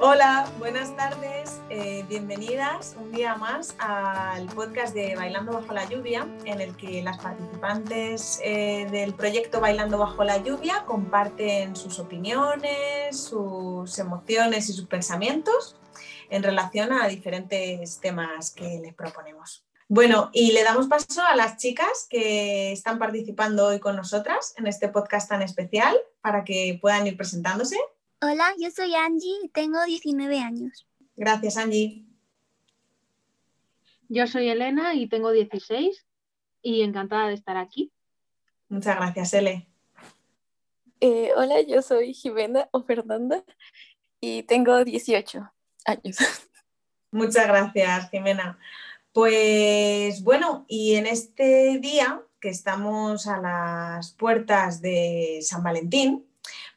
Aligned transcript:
Hola, 0.00 0.48
buenas 0.60 0.94
tardes, 0.94 1.60
eh, 1.70 2.04
bienvenidas 2.08 2.94
un 3.00 3.10
día 3.10 3.34
más 3.34 3.74
al 3.80 4.46
podcast 4.46 4.94
de 4.94 5.16
Bailando 5.16 5.52
bajo 5.52 5.74
la 5.74 5.88
lluvia, 5.88 6.28
en 6.44 6.60
el 6.60 6.76
que 6.76 7.02
las 7.02 7.18
participantes 7.18 8.38
eh, 8.44 8.86
del 8.92 9.14
proyecto 9.14 9.60
Bailando 9.60 9.98
bajo 9.98 10.22
la 10.22 10.38
lluvia 10.38 10.84
comparten 10.86 11.74
sus 11.74 11.98
opiniones, 11.98 13.18
sus 13.18 13.98
emociones 13.98 14.68
y 14.68 14.72
sus 14.72 14.86
pensamientos 14.86 15.76
en 16.30 16.44
relación 16.44 16.92
a 16.92 17.08
diferentes 17.08 17.98
temas 17.98 18.52
que 18.52 18.78
les 18.80 18.94
proponemos. 18.94 19.64
Bueno, 19.88 20.30
y 20.32 20.52
le 20.52 20.62
damos 20.62 20.86
paso 20.86 21.22
a 21.26 21.34
las 21.34 21.56
chicas 21.56 22.06
que 22.08 22.70
están 22.70 23.00
participando 23.00 23.66
hoy 23.66 23.80
con 23.80 23.96
nosotras 23.96 24.54
en 24.58 24.68
este 24.68 24.90
podcast 24.90 25.28
tan 25.28 25.42
especial 25.42 25.98
para 26.20 26.44
que 26.44 26.78
puedan 26.80 27.08
ir 27.08 27.16
presentándose. 27.16 27.78
Hola, 28.20 28.52
yo 28.58 28.68
soy 28.72 28.96
Angie 28.96 29.44
y 29.44 29.48
tengo 29.48 29.84
19 29.84 30.40
años. 30.40 30.88
Gracias, 31.14 31.56
Angie. 31.56 32.04
Yo 34.08 34.26
soy 34.26 34.48
Elena 34.48 34.94
y 34.94 35.06
tengo 35.08 35.30
16 35.30 36.04
y 36.62 36.82
encantada 36.82 37.28
de 37.28 37.34
estar 37.34 37.56
aquí. 37.56 37.92
Muchas 38.68 38.96
gracias, 38.96 39.34
Ele. 39.34 39.68
Eh, 41.00 41.30
hola, 41.36 41.60
yo 41.60 41.80
soy 41.80 42.12
Jimena 42.12 42.68
o 42.72 42.82
Fernanda 42.82 43.44
y 44.20 44.42
tengo 44.42 44.84
18 44.84 45.52
años. 45.84 46.16
Muchas 47.12 47.46
gracias, 47.46 48.10
Jimena. 48.10 48.58
Pues 49.12 50.24
bueno, 50.24 50.64
y 50.66 50.96
en 50.96 51.06
este 51.06 51.78
día 51.78 52.20
que 52.40 52.48
estamos 52.48 53.28
a 53.28 53.38
las 53.38 54.12
puertas 54.14 54.82
de 54.82 55.38
San 55.42 55.62
Valentín, 55.62 56.27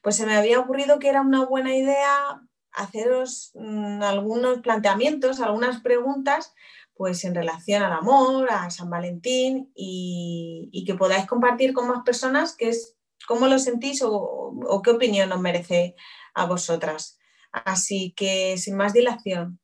pues 0.01 0.15
se 0.15 0.25
me 0.25 0.35
había 0.35 0.59
ocurrido 0.59 0.99
que 0.99 1.09
era 1.09 1.21
una 1.21 1.45
buena 1.45 1.75
idea 1.75 2.41
haceros 2.73 3.51
mm, 3.55 4.01
algunos 4.01 4.61
planteamientos, 4.61 5.39
algunas 5.39 5.81
preguntas, 5.81 6.53
pues 6.93 7.23
en 7.23 7.35
relación 7.35 7.83
al 7.83 7.93
amor, 7.93 8.49
a 8.51 8.69
San 8.69 8.89
Valentín 8.89 9.71
y, 9.75 10.83
que 10.85 10.95
podáis 10.95 11.25
compartir 11.25 11.73
con 11.73 11.87
más 11.87 12.03
personas 12.03 12.55
qué 12.55 12.69
es, 12.69 12.95
cómo 13.27 13.47
lo 13.47 13.59
sentís 13.59 14.01
o, 14.03 14.81
qué 14.83 14.91
opinión 14.91 15.31
os 15.31 15.41
merece 15.41 15.95
a 16.33 16.45
vosotras. 16.45 17.19
Así 17.51 18.13
que 18.15 18.57
sin 18.57 18.75
más 18.75 18.93
dilación, 18.93 19.59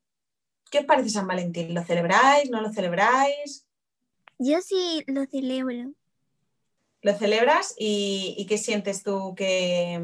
¿qué 0.72 0.79
os 0.79 0.85
parece 0.85 1.09
San 1.09 1.27
Valentín? 1.27 1.73
¿Lo 1.73 1.83
celebráis? 1.83 2.49
¿No 2.49 2.61
lo 2.61 2.72
celebráis? 2.72 3.67
Yo 4.39 4.61
sí 4.61 5.03
lo 5.07 5.25
celebro 5.25 5.94
lo 7.08 7.13
celebras 7.13 7.73
y, 7.77 8.45
qué 8.50 8.58
sientes 8.58 9.02
tú 9.02 9.33
que, 9.33 9.97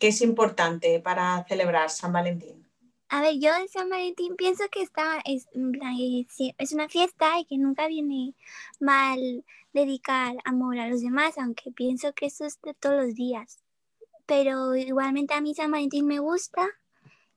es 0.00 0.22
importante 0.22 0.98
para 0.98 1.44
celebrar 1.46 1.90
San 1.90 2.14
Valentín? 2.14 2.66
A 3.10 3.20
ver, 3.20 3.34
yo 3.38 3.50
en 3.54 3.68
San 3.68 3.90
Valentín 3.90 4.36
pienso 4.36 4.64
que 4.70 4.80
está, 4.82 5.20
es, 5.26 5.48
es 5.52 6.72
una 6.72 6.88
fiesta 6.88 7.38
y 7.38 7.44
que 7.44 7.58
nunca 7.58 7.88
viene 7.88 8.32
mal 8.78 9.44
dedicar 9.74 10.36
amor 10.44 10.78
a 10.78 10.88
los 10.88 11.02
demás, 11.02 11.36
aunque 11.36 11.72
pienso 11.72 12.14
que 12.14 12.26
eso 12.26 12.46
es 12.46 12.58
de 12.62 12.72
todos 12.72 13.04
los 13.04 13.14
días. 13.14 13.58
Pero 14.24 14.74
igualmente 14.74 15.34
a 15.34 15.42
mí 15.42 15.54
San 15.54 15.70
Valentín 15.70 16.06
me 16.06 16.20
gusta 16.20 16.66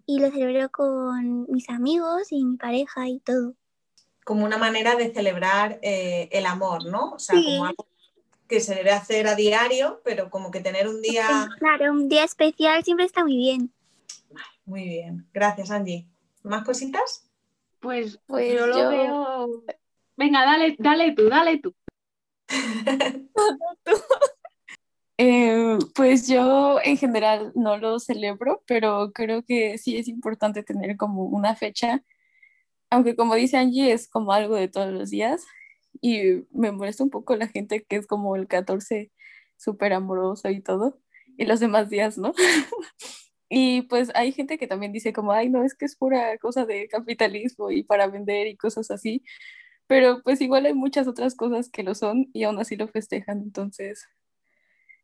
y 0.05 0.19
lo 0.19 0.31
celebro 0.31 0.69
con 0.69 1.45
mis 1.51 1.69
amigos 1.69 2.31
y 2.31 2.45
mi 2.45 2.55
pareja 2.55 3.09
y 3.09 3.19
todo. 3.19 3.55
Como 4.23 4.45
una 4.45 4.57
manera 4.57 4.95
de 4.95 5.13
celebrar 5.13 5.79
eh, 5.81 6.29
el 6.31 6.45
amor, 6.45 6.85
¿no? 6.85 7.13
O 7.13 7.19
sea, 7.19 7.35
como 7.35 7.65
algo 7.65 7.85
que 8.53 8.59
se 8.59 8.75
debe 8.75 8.91
hacer 8.91 9.25
a 9.25 9.33
diario, 9.33 9.99
pero 10.05 10.29
como 10.29 10.51
que 10.51 10.59
tener 10.59 10.87
un 10.87 11.01
día... 11.01 11.49
Claro, 11.57 11.91
un 11.91 12.07
día 12.07 12.23
especial 12.23 12.83
siempre 12.83 13.07
está 13.07 13.23
muy 13.23 13.35
bien. 13.35 13.73
Muy 14.63 14.83
bien, 14.83 15.27
gracias 15.33 15.71
Angie. 15.71 16.07
¿Más 16.43 16.63
cositas? 16.63 17.31
Pues, 17.79 18.19
pues 18.27 18.53
yo 18.53 18.67
lo 18.67 18.89
veo... 18.89 19.63
Venga, 20.17 20.45
dale, 20.45 20.75
dale 20.77 21.13
tú, 21.15 21.29
dale 21.29 21.57
tú. 21.57 21.73
Eh, 25.19 25.77
pues 25.93 26.27
yo 26.27 26.79
en 26.83 26.97
general 26.97 27.51
no 27.53 27.77
lo 27.77 27.99
celebro, 27.99 28.63
pero 28.65 29.11
creo 29.13 29.43
que 29.43 29.77
sí 29.77 29.95
es 29.95 30.07
importante 30.07 30.63
tener 30.63 30.97
como 30.97 31.25
una 31.25 31.55
fecha, 31.55 32.03
aunque 32.89 33.15
como 33.15 33.35
dice 33.35 33.57
Angie 33.57 33.93
es 33.93 34.09
como 34.09 34.33
algo 34.33 34.55
de 34.55 34.69
todos 34.69 34.91
los 34.91 35.11
días, 35.11 35.45
y 36.03 36.45
me 36.51 36.73
molesta 36.73 37.01
un 37.01 37.09
poco 37.09 37.37
la 37.37 37.47
gente 37.47 37.85
que 37.85 37.95
es 37.95 38.07
como 38.07 38.35
el 38.35 38.45
14 38.49 39.09
súper 39.55 39.93
amoroso 39.93 40.49
y 40.49 40.59
todo, 40.59 40.99
y 41.37 41.45
los 41.45 41.61
demás 41.61 41.89
días, 41.89 42.17
¿no? 42.17 42.33
y 43.49 43.83
pues 43.83 44.11
hay 44.13 44.33
gente 44.33 44.57
que 44.57 44.67
también 44.67 44.91
dice 44.91 45.13
como, 45.13 45.31
ay, 45.31 45.49
no, 45.49 45.63
es 45.63 45.75
que 45.75 45.85
es 45.85 45.95
pura 45.95 46.37
cosa 46.39 46.65
de 46.65 46.89
capitalismo 46.89 47.71
y 47.71 47.83
para 47.83 48.07
vender 48.07 48.47
y 48.47 48.57
cosas 48.57 48.91
así, 48.91 49.23
pero 49.87 50.21
pues 50.23 50.41
igual 50.41 50.65
hay 50.65 50.73
muchas 50.73 51.07
otras 51.07 51.35
cosas 51.35 51.69
que 51.69 51.83
lo 51.83 51.95
son 51.95 52.29
y 52.33 52.43
aún 52.43 52.59
así 52.59 52.75
lo 52.75 52.89
festejan, 52.89 53.41
entonces 53.41 54.05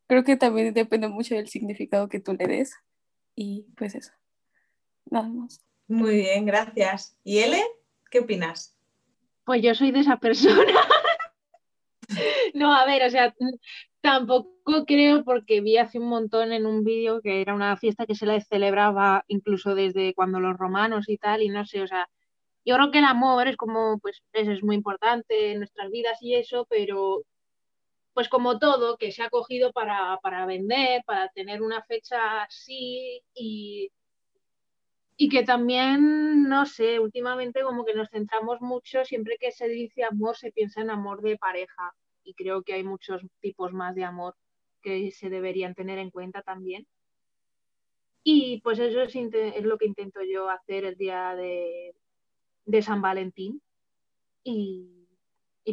creo 0.06 0.26
que 0.26 0.36
también 0.36 0.74
depende 0.74 1.08
mucho 1.08 1.34
del 1.34 1.48
significado 1.48 2.10
que 2.10 2.20
tú 2.20 2.34
le 2.34 2.46
des 2.46 2.74
y 3.36 3.68
pues 3.78 3.96
eso, 3.96 4.12
nada 5.10 5.30
más. 5.30 5.64
Muy 5.88 6.18
bien, 6.18 6.46
gracias. 6.46 7.16
¿Y 7.24 7.40
Ele? 7.40 7.64
¿Qué 8.12 8.20
opinas? 8.20 8.79
Pues 9.50 9.64
yo 9.64 9.74
soy 9.74 9.90
de 9.90 10.02
esa 10.02 10.18
persona. 10.18 10.64
no, 12.54 12.72
a 12.72 12.86
ver, 12.86 13.02
o 13.02 13.10
sea, 13.10 13.34
tampoco 14.00 14.86
creo 14.86 15.24
porque 15.24 15.60
vi 15.62 15.78
hace 15.78 15.98
un 15.98 16.08
montón 16.08 16.54
en 16.54 16.68
un 16.68 16.84
vídeo 16.84 17.20
que 17.20 17.42
era 17.42 17.56
una 17.56 17.76
fiesta 17.76 18.06
que 18.06 18.14
se 18.14 18.28
la 18.28 18.40
celebraba 18.42 19.26
incluso 19.28 19.74
desde 19.74 20.14
cuando 20.14 20.40
los 20.40 20.56
romanos 20.56 21.10
y 21.10 21.18
tal, 21.18 21.42
y 21.42 21.50
no 21.50 21.66
sé, 21.66 21.82
o 21.82 21.88
sea, 21.88 22.08
yo 22.64 22.76
creo 22.76 22.92
que 22.92 23.00
el 23.00 23.06
amor 23.06 23.48
es 23.48 23.58
como, 23.58 23.98
pues 23.98 24.22
eso 24.34 24.52
es 24.52 24.64
muy 24.64 24.76
importante 24.76 25.54
en 25.54 25.58
nuestras 25.58 25.90
vidas 25.90 26.20
y 26.22 26.36
eso, 26.36 26.68
pero 26.70 27.24
pues 28.14 28.30
como 28.30 28.60
todo, 28.60 28.98
que 28.98 29.12
se 29.12 29.24
ha 29.24 29.32
cogido 29.32 29.72
para, 29.72 30.20
para 30.22 30.46
vender, 30.46 31.02
para 31.08 31.30
tener 31.30 31.64
una 31.64 31.82
fecha 31.86 32.44
así 32.44 33.24
y 33.34 33.90
y 35.22 35.28
que 35.28 35.44
también, 35.44 36.48
no 36.48 36.66
sé, 36.66 36.98
últimamente 36.98 37.62
como 37.62 37.84
que 37.84 37.94
nos 37.94 38.10
centramos 38.10 38.62
mucho, 38.62 39.04
siempre 39.04 39.38
que 39.38 39.52
se 39.52 39.68
dice 39.68 40.06
amor 40.06 40.38
se 40.38 40.50
piensa 40.54 40.80
en 40.80 40.90
amor 40.90 41.22
de 41.22 41.38
pareja 41.38 41.94
y 42.24 42.34
creo 42.36 42.64
que 42.64 42.72
hay 42.72 42.86
muchos 42.86 43.22
tipos 43.42 43.74
más 43.74 43.96
de 43.96 44.06
amor 44.06 44.38
que 44.82 45.12
se 45.12 45.30
deberían 45.30 45.76
tener 45.76 46.00
en 46.00 46.10
cuenta 46.10 46.42
también. 46.42 46.88
Y 48.24 48.62
pues 48.62 48.80
eso 48.80 49.02
es, 49.02 49.14
lo 49.66 49.78
que 49.78 49.88
intento 49.88 50.22
yo 50.24 50.50
hacer 50.50 50.86
el 50.86 50.96
día 50.96 51.36
de, 51.36 51.94
San 52.82 53.02
Valentín 53.02 53.62
y, 54.42 55.06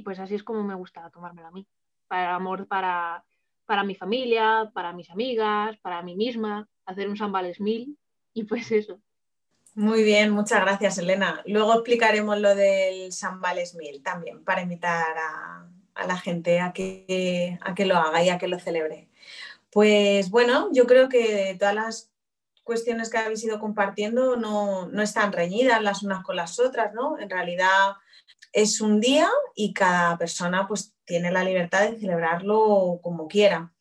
pues 0.04 0.18
así 0.18 0.34
es 0.34 0.42
como 0.42 0.64
me 0.64 0.74
gusta 0.74 1.08
tomármelo 1.10 1.46
a 1.46 1.52
mí, 1.52 1.68
para 2.08 2.34
amor 2.34 2.66
para, 2.66 3.24
para 3.64 3.84
mi 3.84 3.94
familia, 3.94 4.72
para 4.74 4.92
mis 4.92 5.08
amigas, 5.08 5.78
para 5.78 6.02
mí 6.02 6.16
misma, 6.16 6.68
hacer 6.84 7.08
un 7.08 7.16
San 7.16 7.30
Valentín 7.30 7.96
y 8.34 8.42
pues 8.42 8.72
eso. 8.72 9.00
Muy 9.76 10.04
bien, 10.04 10.30
muchas 10.30 10.62
gracias, 10.62 10.96
Elena. 10.96 11.42
Luego 11.44 11.74
explicaremos 11.74 12.40
lo 12.40 12.54
del 12.54 13.12
San 13.12 13.42
Mil 13.76 14.02
también 14.02 14.42
para 14.42 14.62
invitar 14.62 15.14
a, 15.18 16.06
la 16.06 16.16
gente 16.16 16.60
a 16.60 16.72
que, 16.72 17.58
a 17.60 17.74
que 17.74 17.84
lo 17.84 17.96
haga 17.98 18.22
y 18.22 18.30
a 18.30 18.38
que 18.38 18.48
lo 18.48 18.58
celebre. 18.58 19.10
Pues 19.70 20.30
bueno, 20.30 20.70
yo 20.72 20.86
creo 20.86 21.10
que 21.10 21.54
todas 21.58 21.74
las 21.74 22.10
cuestiones 22.64 23.10
que 23.10 23.18
habéis 23.18 23.44
ido 23.44 23.60
compartiendo 23.60 24.36
no, 24.36 24.86
no, 24.86 25.02
están 25.02 25.30
reñidas 25.32 25.82
las 25.82 26.02
unas 26.02 26.24
con 26.24 26.36
las 26.36 26.58
otras, 26.58 26.94
¿no? 26.94 27.18
En 27.18 27.28
realidad 27.28 27.96
es 28.54 28.80
un 28.80 28.98
día 28.98 29.28
y 29.54 29.74
cada 29.74 30.16
persona 30.16 30.66
pues 30.66 30.94
tiene 31.04 31.30
la 31.30 31.44
libertad 31.44 31.90
de 31.90 32.00
celebrarlo 32.00 33.00
como 33.02 33.28
quiera. 33.28 33.74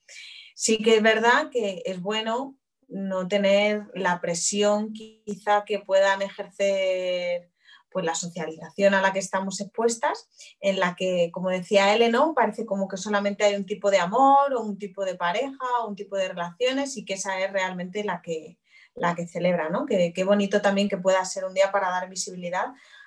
Sí 0.56 0.78
que 0.78 0.98
es 0.98 1.02
verdad 1.02 1.50
que 1.52 1.84
es 1.86 2.02
bueno 2.02 2.58
no 2.88 3.28
tener 3.28 3.88
la 3.94 4.22
presión 4.22 4.94
quizá 4.94 5.66
que 5.66 5.80
puedan 5.80 6.22
ejercer 6.22 7.50
pues 7.96 8.04
la 8.04 8.14
socialización 8.14 8.94
a 8.94 9.02
la 9.02 9.14
que 9.14 9.20
estamos 9.20 9.62
expuestas, 9.62 10.28
en 10.60 10.82
la 10.82 10.98
que, 10.98 11.30
como 11.32 11.50
decía 11.50 11.98
¿no? 12.10 12.34
parece 12.34 12.66
como 12.66 12.90
que 12.90 12.98
solamente 12.98 13.46
hay 13.46 13.56
un 13.56 13.66
tipo 13.66 13.90
de 13.90 14.00
amor 14.00 14.54
o 14.54 14.62
un 14.64 14.78
tipo 14.78 15.06
de 15.06 15.16
pareja 15.16 15.66
o 15.82 15.88
un 15.88 15.96
tipo 15.96 16.18
de 16.18 16.28
relaciones 16.28 16.98
y 16.98 17.06
que 17.06 17.14
esa 17.14 17.40
es 17.40 17.54
realmente 17.54 18.04
la 18.04 18.22
que, 18.22 18.60
la 18.96 19.16
que 19.16 19.26
celebra. 19.28 19.70
¿no? 19.70 19.86
Que, 19.86 20.12
qué 20.14 20.26
bonito 20.26 20.62
también 20.62 20.90
que 20.90 20.98
pueda 20.98 21.24
ser 21.24 21.46
un 21.46 21.54
día 21.54 21.72
para 21.72 21.90
dar 21.90 22.10
visibilidad 22.10 22.66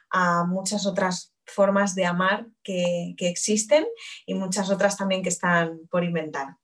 a 0.09 0.45
muchas 0.45 0.87
otras 0.87 1.35
formas 1.45 1.95
de 1.95 2.07
amar 2.07 2.47
que, 2.63 3.15
que 3.19 3.29
existen 3.29 3.87
y 4.25 4.33
muchas 4.33 4.71
otras 4.71 4.97
también 4.97 5.23
que 5.23 5.29
están 5.29 5.87
por 5.91 6.03
inventar. 6.03 6.57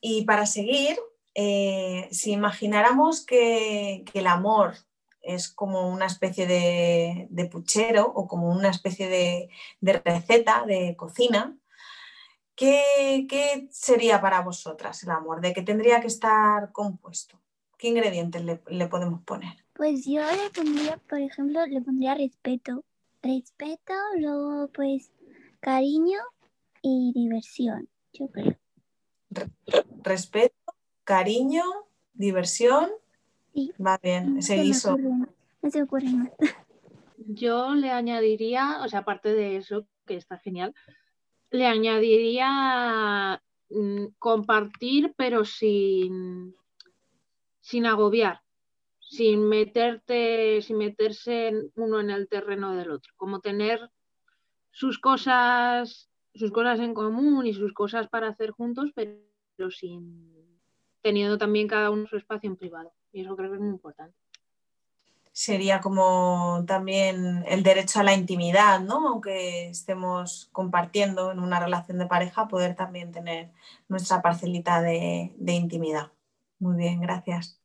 Y 0.00 0.24
para 0.24 0.46
seguir, 0.46 1.00
eh, 1.34 2.08
si 2.10 2.32
imagináramos 2.32 3.24
que, 3.24 4.04
el 4.12 4.26
amor 4.26 4.74
es 5.22 5.48
como 5.48 5.88
una 5.88 6.06
especie 6.06 6.46
de, 6.46 7.44
puchero 7.50 8.06
o 8.06 8.26
como 8.26 8.50
una 8.50 8.70
especie 8.70 9.08
de, 9.08 9.50
receta 10.04 10.64
de 10.66 10.96
cocina, 10.96 11.56
¿qué, 12.56 13.68
sería 13.70 14.20
para 14.20 14.40
vosotras 14.40 15.02
el 15.02 15.10
amor? 15.10 15.40
¿De 15.40 15.52
qué 15.52 15.62
tendría 15.62 16.00
que 16.00 16.08
estar 16.08 16.72
compuesto? 16.72 17.40
¿Qué 17.78 17.88
ingredientes 17.88 18.42
le, 18.44 18.86
podemos 18.88 19.22
poner? 19.22 19.64
Pues 19.74 20.04
yo 20.04 20.20
le 20.20 20.50
pondría, 20.50 20.98
por 21.08 21.18
ejemplo, 21.18 21.64
le 21.66 21.80
pondría 21.80 22.14
respeto. 22.14 22.84
Respeto, 23.22 23.94
luego 24.18 24.68
pues 24.74 25.10
cariño 25.60 26.18
y 26.82 27.12
diversión, 27.14 27.88
yo 28.12 28.28
creo. 28.28 28.56
Respeto, 30.02 30.54
cariño, 31.10 31.64
diversión. 32.14 32.88
Sí. 33.52 33.72
Va 33.84 33.98
bien, 34.00 34.38
ese 34.38 34.72
se 34.72 34.90
más, 34.90 35.28
No 35.62 35.70
se 35.70 35.82
ocurre 35.82 36.08
más. 36.08 36.30
Yo 37.16 37.74
le 37.74 37.90
añadiría, 37.90 38.78
o 38.82 38.88
sea, 38.88 39.00
aparte 39.00 39.34
de 39.34 39.56
eso, 39.56 39.86
que 40.06 40.16
está 40.16 40.38
genial, 40.38 40.72
le 41.50 41.66
añadiría 41.66 43.42
mm, 43.70 44.06
compartir, 44.18 45.12
pero 45.16 45.44
sin, 45.44 46.54
sin 47.60 47.86
agobiar, 47.86 48.42
sin 49.00 49.48
meterte, 49.48 50.62
sin 50.62 50.78
meterse 50.78 51.52
uno 51.74 52.00
en 52.00 52.10
el 52.10 52.28
terreno 52.28 52.74
del 52.76 52.92
otro, 52.92 53.12
como 53.16 53.40
tener 53.40 53.90
sus 54.70 55.00
cosas, 55.00 56.08
sus 56.34 56.52
cosas 56.52 56.78
en 56.78 56.94
común 56.94 57.46
y 57.46 57.52
sus 57.52 57.72
cosas 57.72 58.08
para 58.08 58.28
hacer 58.28 58.52
juntos, 58.52 58.92
pero 58.94 59.70
sin 59.70 60.39
teniendo 61.02 61.38
también 61.38 61.68
cada 61.68 61.90
uno 61.90 62.06
su 62.06 62.16
espacio 62.16 62.48
en 62.48 62.56
privado. 62.56 62.92
Y 63.12 63.22
eso 63.22 63.36
creo 63.36 63.50
que 63.50 63.56
es 63.56 63.60
muy 63.62 63.70
importante. 63.70 64.16
Sería 65.32 65.80
como 65.80 66.64
también 66.66 67.44
el 67.46 67.62
derecho 67.62 68.00
a 68.00 68.02
la 68.02 68.14
intimidad, 68.14 68.80
¿no? 68.80 69.08
Aunque 69.08 69.68
estemos 69.68 70.48
compartiendo 70.52 71.30
en 71.32 71.38
una 71.38 71.60
relación 71.60 71.98
de 71.98 72.06
pareja, 72.06 72.48
poder 72.48 72.74
también 72.74 73.12
tener 73.12 73.50
nuestra 73.88 74.22
parcelita 74.22 74.82
de, 74.82 75.32
de 75.36 75.52
intimidad. 75.52 76.10
Muy 76.58 76.76
bien, 76.76 77.00
gracias. 77.00 77.60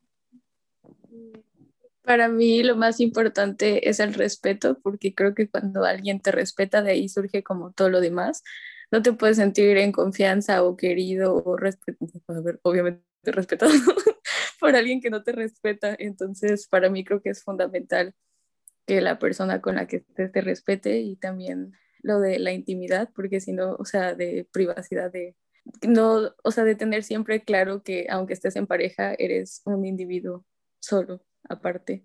Para 2.04 2.30
mí 2.30 2.62
lo 2.62 2.76
más 2.76 3.00
importante 3.00 3.90
es 3.90 4.00
el 4.00 4.14
respeto, 4.14 4.80
porque 4.82 5.16
creo 5.16 5.34
que 5.34 5.50
cuando 5.50 5.84
alguien 5.86 6.20
te 6.20 6.32
respeta, 6.32 6.84
de 6.84 6.92
ahí 6.92 7.10
surge 7.10 7.44
como 7.44 7.72
todo 7.72 7.90
lo 7.90 8.00
demás. 8.00 8.44
No 8.92 9.02
te 9.02 9.12
puedes 9.12 9.38
sentir 9.38 9.78
en 9.78 9.92
confianza 9.92 10.64
o 10.64 10.78
querido 10.78 11.36
o 11.44 11.58
respetado, 11.58 12.12
obviamente 12.62 13.04
respetado 13.32 13.72
por 14.60 14.76
alguien 14.76 15.02
que 15.02 15.10
no 15.10 15.24
te 15.24 15.32
respeta. 15.32 15.96
Entonces, 15.98 16.68
para 16.68 16.90
mí 16.90 17.04
creo 17.04 17.22
que 17.22 17.30
es 17.30 17.44
fundamental 17.44 18.14
que 18.86 19.02
la 19.02 19.20
persona 19.20 19.62
con 19.62 19.76
la 19.76 19.88
que 19.88 19.98
estés 19.98 20.32
te 20.32 20.42
respete 20.42 21.00
y 21.00 21.16
también 21.16 21.74
lo 22.02 22.20
de 22.20 22.40
la 22.40 22.52
intimidad, 22.52 23.10
porque 23.16 23.40
si 23.40 23.52
no, 23.52 23.76
o 23.80 23.86
sea, 23.86 24.14
de 24.14 24.48
privacidad, 24.52 25.12
de 25.12 25.36
no, 25.88 26.36
o 26.44 26.52
sea, 26.52 26.64
de 26.64 26.76
tener 26.76 27.04
siempre 27.04 27.44
claro 27.44 27.82
que 27.82 28.06
aunque 28.10 28.34
estés 28.34 28.56
en 28.56 28.68
pareja, 28.68 29.16
eres 29.18 29.62
un 29.66 29.86
individuo 29.86 30.46
solo, 30.80 31.26
aparte. 31.50 32.04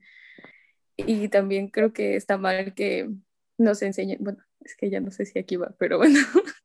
Y 0.97 1.29
también 1.29 1.69
creo 1.69 1.93
que 1.93 2.17
está 2.17 2.39
mal 2.39 2.75
que 2.75 3.11
nos 3.59 3.83
enseñen, 3.83 4.19
bueno, 4.21 4.43
es 4.61 4.77
que 4.77 4.89
ya 4.91 5.01
no 5.01 5.11
sé 5.11 5.27
si 5.27 5.39
aquí 5.39 5.57
va, 5.57 5.75
pero 5.79 5.99
bueno, 5.99 6.19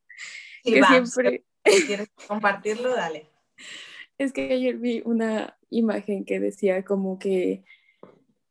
Sí, 0.63 0.73
que 0.73 0.81
va, 0.81 0.87
siempre, 0.87 1.45
Si 1.63 1.85
quieres 1.85 2.09
compartirlo, 2.27 2.95
dale. 2.95 3.29
Es 4.17 4.33
que 4.33 4.53
ayer 4.53 4.77
vi 4.77 5.01
una 5.05 5.57
imagen 5.69 6.25
que 6.25 6.39
decía 6.39 6.83
como 6.83 7.19
que 7.19 7.63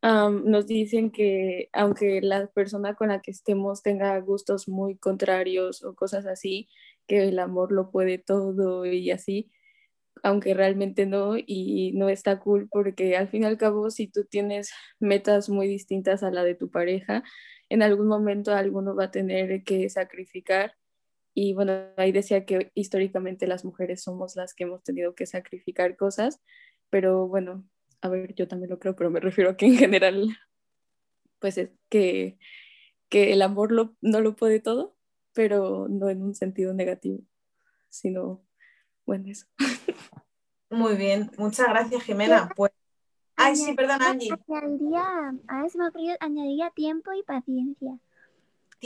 nos 0.03 0.67
dicen 0.67 1.09
que 1.11 1.69
aunque 1.73 2.21
la 2.21 2.47
persona 2.47 2.93
con 2.95 3.07
la 3.09 3.21
que 3.21 3.31
estemos 3.31 3.81
tenga 3.81 4.19
gustos 4.19 4.67
muy 4.67 4.97
contrarios 4.97 5.83
o 5.83 5.95
cosas 5.95 6.27
así, 6.27 6.69
que 7.07 7.27
el 7.27 7.39
amor 7.39 7.71
lo 7.71 7.89
puede 7.91 8.19
todo 8.19 8.85
y 8.85 9.09
así, 9.11 9.51
aunque 10.23 10.53
realmente 10.53 11.05
no, 11.05 11.35
y 11.37 11.93
no 11.95 12.09
está 12.09 12.39
cool 12.39 12.67
porque 12.69 13.17
al 13.17 13.29
fin 13.29 13.43
y 13.43 13.45
al 13.47 13.57
cabo, 13.57 13.89
si 13.91 14.07
tú 14.07 14.25
tienes 14.25 14.71
metas 14.99 15.49
muy 15.49 15.67
distintas 15.67 16.23
a 16.23 16.31
la 16.31 16.43
de 16.43 16.55
tu 16.55 16.69
pareja, 16.69 17.23
en 17.69 17.81
algún 17.81 18.07
momento 18.07 18.53
alguno 18.53 18.95
va 18.95 19.05
a 19.05 19.11
tener 19.11 19.63
que 19.63 19.89
sacrificar. 19.89 20.75
Y 21.37 21.53
bueno, 21.53 21.73
ahí 21.97 22.13
decía 22.13 22.45
que 22.45 22.71
históricamente 22.75 23.45
las 23.45 23.65
mujeres 23.65 24.01
somos 24.01 24.37
las 24.37 24.53
que 24.53 24.63
hemos 24.63 24.81
tenido 24.83 25.15
que 25.15 25.25
sacrificar 25.25 25.97
cosas, 25.97 26.41
pero 26.89 27.27
bueno, 27.27 27.65
a 28.01 28.07
ver, 28.07 28.33
yo 28.35 28.47
también 28.47 28.69
lo 28.69 28.79
creo, 28.79 28.95
pero 28.95 29.11
me 29.11 29.19
refiero 29.19 29.49
a 29.49 29.57
que 29.57 29.65
en 29.65 29.75
general, 29.75 30.37
pues 31.39 31.57
es 31.57 31.71
que, 31.89 32.39
que 33.09 33.33
el 33.33 33.41
amor 33.41 33.73
lo, 33.73 33.97
no 33.99 34.21
lo 34.21 34.37
puede 34.37 34.61
todo, 34.61 34.95
pero 35.33 35.87
no 35.89 36.09
en 36.09 36.23
un 36.23 36.35
sentido 36.35 36.73
negativo, 36.73 37.19
sino, 37.89 38.41
bueno, 39.05 39.25
eso. 39.27 39.45
Muy 40.69 40.95
bien, 40.95 41.29
muchas 41.37 41.67
gracias, 41.67 42.03
Jimena. 42.03 42.49
Pues, 42.55 42.71
ay, 43.35 43.57
sí, 43.57 43.73
perdón, 43.73 44.01
Angie. 44.01 44.31
Añadiría, 44.47 45.33
me 45.33 46.17
añadiría 46.21 46.69
tiempo 46.69 47.11
y 47.11 47.23
paciencia. 47.23 47.99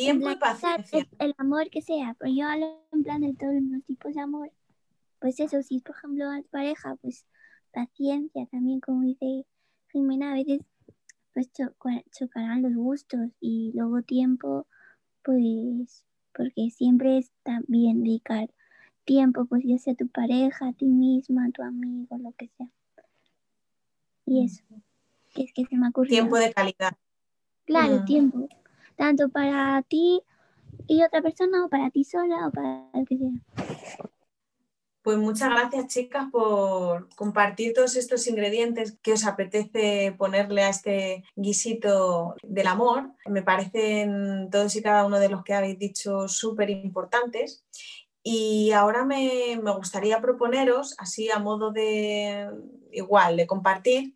Tiempo 0.03 0.29
y 0.29 0.35
paciencia. 0.35 1.07
el, 1.19 1.33
amor 1.37 1.69
que 1.69 1.81
sea, 1.81 2.15
pero 2.19 2.31
yo 2.33 2.47
hablo 2.47 2.81
en 2.91 3.03
plan 3.03 3.21
de 3.21 3.33
todos 3.33 3.53
los 3.61 3.83
tipos 3.83 4.13
de 4.13 4.21
amor. 4.21 4.51
Pues 5.19 5.39
eso, 5.39 5.61
si 5.61 5.77
es 5.77 5.83
por 5.83 5.95
ejemplo 5.95 6.25
pareja, 6.51 6.95
pues 6.97 7.25
paciencia 7.71 8.45
también, 8.47 8.79
como 8.79 9.01
dice 9.01 9.45
Jimena, 9.91 10.31
a 10.31 10.35
veces 10.35 10.61
pues 11.33 11.51
choca- 11.53 12.03
chocarán 12.11 12.61
los 12.61 12.73
gustos 12.73 13.29
y 13.39 13.71
luego 13.75 14.01
tiempo, 14.01 14.65
pues 15.23 16.03
porque 16.33 16.69
siempre 16.71 17.17
está 17.17 17.59
bien 17.67 18.03
dedicar 18.03 18.49
tiempo, 19.05 19.45
pues 19.45 19.63
ya 19.65 19.77
sea 19.77 19.95
tu 19.95 20.07
pareja, 20.07 20.67
a 20.69 20.73
ti 20.73 20.85
misma, 20.85 21.45
a 21.45 21.51
tu 21.51 21.61
amigo, 21.63 22.17
lo 22.17 22.31
que 22.33 22.47
sea. 22.57 22.69
Y 24.25 24.45
eso, 24.45 24.63
que 25.33 25.43
es 25.43 25.53
que 25.53 25.65
se 25.65 25.75
me 25.75 25.87
ha 25.87 25.89
ocurrido. 25.89 26.13
Tiempo 26.15 26.37
de 26.37 26.53
calidad. 26.53 26.95
Claro, 27.65 28.01
Mm. 28.01 28.05
tiempo. 28.05 28.47
Tanto 28.99 29.29
para 29.29 29.81
ti 29.83 30.21
y 30.85 31.03
otra 31.03 31.21
persona, 31.21 31.65
o 31.65 31.69
para 31.69 31.89
ti 31.89 32.03
sola, 32.03 32.47
o 32.47 32.51
para 32.51 32.89
el 32.93 33.07
que 33.07 33.17
sea. 33.17 33.29
Pues 35.01 35.17
muchas 35.17 35.49
gracias, 35.49 35.87
chicas, 35.87 36.25
por 36.29 37.07
compartir 37.15 37.73
todos 37.73 37.95
estos 37.95 38.27
ingredientes 38.27 38.97
que 39.01 39.13
os 39.13 39.25
apetece 39.25 40.13
ponerle 40.17 40.63
a 40.63 40.69
este 40.69 41.23
guisito 41.37 42.35
del 42.43 42.67
amor. 42.67 43.13
Me 43.25 43.41
parecen 43.41 44.49
todos 44.51 44.75
y 44.75 44.81
cada 44.81 45.05
uno 45.05 45.17
de 45.17 45.29
los 45.29 45.45
que 45.45 45.53
habéis 45.53 45.79
dicho 45.79 46.27
súper 46.27 46.69
importantes. 46.69 47.63
Y 48.21 48.73
ahora 48.73 49.05
me, 49.05 49.57
me 49.63 49.71
gustaría 49.71 50.19
proponeros, 50.19 50.93
así 50.97 51.31
a 51.31 51.39
modo 51.39 51.71
de 51.71 52.49
igual, 52.91 53.37
de 53.37 53.47
compartir, 53.47 54.13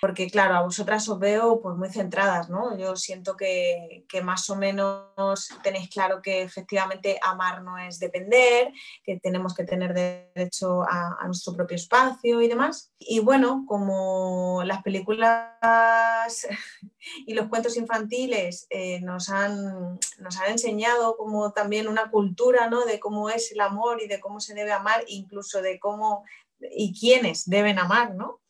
porque 0.00 0.30
claro, 0.30 0.54
a 0.54 0.62
vosotras 0.62 1.08
os 1.08 1.18
veo 1.18 1.60
pues 1.60 1.76
muy 1.76 1.90
centradas, 1.90 2.48
¿no? 2.48 2.76
Yo 2.78 2.96
siento 2.96 3.36
que, 3.36 4.04
que 4.08 4.22
más 4.22 4.48
o 4.50 4.56
menos 4.56 5.48
tenéis 5.62 5.90
claro 5.90 6.22
que 6.22 6.42
efectivamente 6.42 7.18
amar 7.22 7.62
no 7.62 7.78
es 7.78 7.98
depender, 7.98 8.72
que 9.02 9.18
tenemos 9.18 9.54
que 9.54 9.64
tener 9.64 9.94
derecho 9.94 10.82
a, 10.82 11.16
a 11.20 11.26
nuestro 11.26 11.54
propio 11.54 11.76
espacio 11.76 12.40
y 12.40 12.48
demás. 12.48 12.92
Y 12.98 13.20
bueno, 13.20 13.64
como 13.66 14.62
las 14.64 14.82
películas 14.82 15.26
y 17.26 17.34
los 17.34 17.48
cuentos 17.48 17.76
infantiles 17.76 18.66
eh, 18.70 19.00
nos, 19.00 19.28
han, 19.28 19.98
nos 20.18 20.36
han 20.38 20.50
enseñado 20.52 21.16
como 21.16 21.52
también 21.52 21.88
una 21.88 22.10
cultura 22.10 22.68
¿no? 22.68 22.84
de 22.84 23.00
cómo 23.00 23.30
es 23.30 23.52
el 23.52 23.60
amor 23.60 24.02
y 24.02 24.08
de 24.08 24.20
cómo 24.20 24.40
se 24.40 24.54
debe 24.54 24.72
amar, 24.72 25.04
incluso 25.08 25.62
de 25.62 25.78
cómo 25.78 26.24
y 26.60 26.98
quiénes 26.98 27.48
deben 27.48 27.78
amar, 27.78 28.14
¿no? 28.14 28.40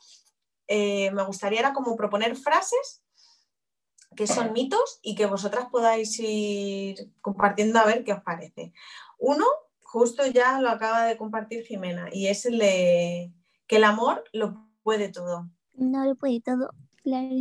Eh, 0.68 1.10
me 1.12 1.24
gustaría 1.24 1.60
era 1.60 1.72
como 1.72 1.96
proponer 1.96 2.36
frases 2.36 3.02
que 4.14 4.26
son 4.26 4.52
mitos 4.52 4.98
y 5.02 5.14
que 5.14 5.26
vosotras 5.26 5.66
podáis 5.70 6.18
ir 6.18 7.10
compartiendo 7.20 7.78
a 7.78 7.86
ver 7.86 8.04
qué 8.04 8.12
os 8.12 8.22
parece. 8.22 8.72
Uno, 9.18 9.44
justo 9.82 10.26
ya 10.26 10.60
lo 10.60 10.70
acaba 10.70 11.04
de 11.04 11.16
compartir 11.16 11.64
Jimena, 11.64 12.08
y 12.12 12.26
es 12.26 12.44
el 12.46 12.58
de 12.58 13.32
que 13.66 13.76
el 13.76 13.84
amor 13.84 14.24
lo 14.32 14.66
puede 14.82 15.10
todo. 15.10 15.48
No 15.74 16.04
lo 16.04 16.16
puede 16.16 16.40
todo, 16.40 16.70
claro. 17.02 17.36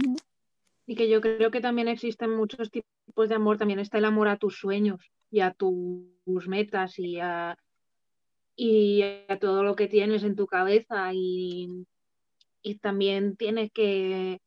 Y 0.85 0.95
que 0.95 1.09
yo 1.09 1.19
creo 1.19 1.51
que 1.51 1.61
también 1.61 1.87
existen 1.87 2.35
muchos 2.35 2.69
tipos 2.69 3.27
de 3.27 3.35
amor. 3.35 3.57
También 3.57 3.79
está 3.79 3.97
el 3.97 4.05
amor 4.05 4.27
a 4.27 4.37
tus 4.37 4.59
sueños 4.59 5.01
y 5.31 5.41
a 5.41 5.51
tus 5.51 6.47
metas 6.47 6.99
y 6.99 7.19
a, 7.19 7.57
y 8.55 9.01
a 9.27 9.39
todo 9.39 9.63
lo 9.63 9.75
que 9.75 9.87
tienes 9.87 10.23
en 10.23 10.35
tu 10.35 10.45
cabeza. 10.45 11.11
Y, 11.13 11.87
y 12.67 12.75
también 12.79 13.37
tienes 13.37 13.71
que, 13.71 14.41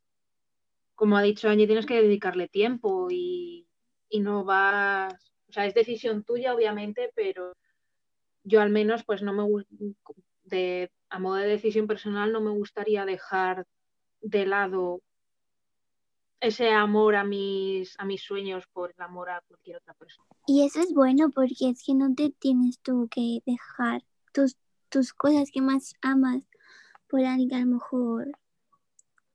como 0.94 1.16
ha 1.16 1.22
dicho 1.22 1.48
Angie, 1.48 1.66
tienes 1.66 1.86
que 1.86 2.02
dedicarle 2.02 2.48
tiempo 2.48 3.08
y, 3.10 3.66
y 4.10 4.20
no 4.20 4.44
vas, 4.44 5.14
o 5.48 5.52
sea, 5.52 5.64
es 5.64 5.72
decisión 5.72 6.22
tuya, 6.22 6.54
obviamente, 6.54 7.10
pero 7.14 7.56
yo 8.44 8.60
al 8.60 8.68
menos, 8.68 9.04
pues 9.04 9.22
no 9.22 9.32
me 9.32 9.64
de 10.44 10.90
a 11.08 11.18
modo 11.18 11.36
de 11.36 11.46
decisión 11.46 11.86
personal, 11.86 12.30
no 12.30 12.42
me 12.42 12.50
gustaría 12.50 13.06
dejar 13.06 13.66
de 14.20 14.44
lado 14.44 15.00
ese 16.40 16.70
amor 16.70 17.16
a 17.16 17.24
mis, 17.24 17.98
a 17.98 18.04
mis 18.04 18.22
sueños 18.22 18.66
por 18.70 18.90
el 18.90 19.02
amor 19.02 19.30
a 19.30 19.40
cualquier 19.48 19.78
otra 19.78 19.94
persona. 19.94 20.28
Y 20.46 20.66
eso 20.66 20.80
es 20.80 20.92
bueno 20.92 21.30
porque 21.30 21.70
es 21.70 21.82
que 21.84 21.94
no 21.94 22.14
te 22.14 22.30
tienes 22.38 22.80
tú 22.80 23.08
que 23.10 23.40
dejar 23.46 24.02
tus, 24.34 24.56
tus 24.90 25.14
cosas 25.14 25.50
que 25.50 25.62
más 25.62 25.94
amas 26.02 26.42
por 27.10 27.24
alguien 27.24 27.48
que 27.48 27.56
a 27.56 27.60
lo 27.60 27.66
mejor 27.66 28.38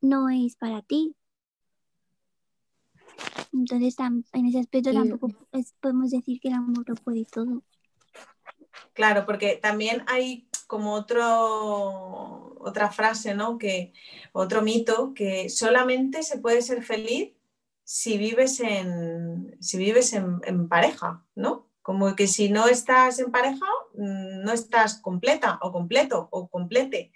no 0.01 0.29
es 0.29 0.55
para 0.55 0.82
ti. 0.82 1.15
Entonces, 3.53 3.96
en 4.34 4.46
ese 4.46 4.60
aspecto 4.60 4.91
tampoco 4.91 5.29
podemos 5.79 6.12
decir 6.12 6.39
que 6.39 6.50
el 6.50 6.55
amor 6.55 6.88
lo 6.88 6.96
puede 6.96 7.25
todo. 7.25 7.63
Claro, 8.94 9.25
porque 9.25 9.60
también 9.62 10.03
hay 10.08 10.48
como 10.67 10.94
otro, 10.94 12.55
otra 12.60 12.91
frase, 12.91 13.36
¿no? 13.36 13.58
Que, 13.58 13.94
otro 14.34 14.62
mito, 14.62 15.13
que 15.13 15.50
solamente 15.50 16.24
se 16.24 16.39
puede 16.39 16.62
ser 16.62 16.84
feliz 16.84 17.34
si 17.84 18.17
vives 18.17 18.60
en, 18.60 19.55
si 19.62 19.77
vives 19.77 20.13
en, 20.13 20.67
pareja, 20.67 21.24
¿no? 21.36 21.67
Como 21.82 22.15
que 22.15 22.27
si 22.27 22.50
no 22.50 22.67
estás 22.67 23.20
en 23.20 23.32
pareja, 23.32 23.65
mm, 23.94 24.44
no 24.44 24.51
estás 24.51 25.00
completa 25.00 25.60
o 25.62 25.72
completo 25.72 26.27
o 26.32 26.50
complete. 26.50 27.12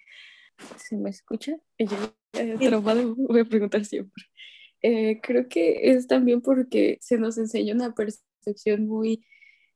¿Se 0.77 0.97
me 0.97 1.09
escucha? 1.09 1.57
Yo 1.77 1.87
voy 2.81 3.39
a 3.39 3.45
preguntar 3.45 3.85
siempre. 3.85 4.23
Eh, 4.81 5.19
creo 5.21 5.47
que 5.49 5.91
es 5.91 6.07
también 6.07 6.41
porque 6.41 6.97
se 7.01 7.17
nos 7.17 7.37
enseña 7.37 7.73
una 7.73 7.93
percepción 7.93 8.87
muy, 8.87 9.25